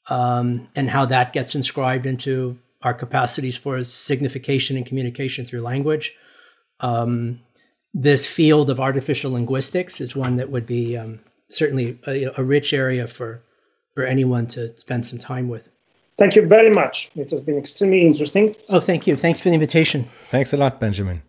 [0.10, 6.14] um, and how that gets inscribed into our capacities for signification and communication through language.
[6.80, 7.42] Um,
[7.94, 12.72] this field of artificial linguistics is one that would be um, certainly a, a, rich
[12.72, 13.42] area for
[13.94, 15.68] for anyone to spend some time with.
[16.18, 17.10] Thank you very much.
[17.16, 18.56] It has been extremely interesting.
[18.70, 19.18] Oh, thank you.
[19.18, 20.06] Thanks for the invitation.
[20.30, 21.22] Thanks a lot, Benjamin.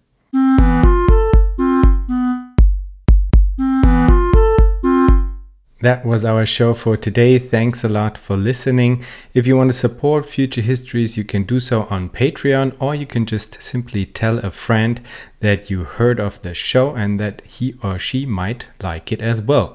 [5.82, 7.38] That was our show for today.
[7.38, 9.02] Thanks a lot for listening.
[9.32, 13.06] If you want to support Future Histories, you can do so on Patreon, or you
[13.06, 15.00] can just simply tell a friend
[15.40, 19.40] that you heard of the show and that he or she might like it as
[19.40, 19.74] well.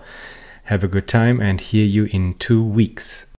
[0.65, 3.25] Have a good time and hear you in two weeks.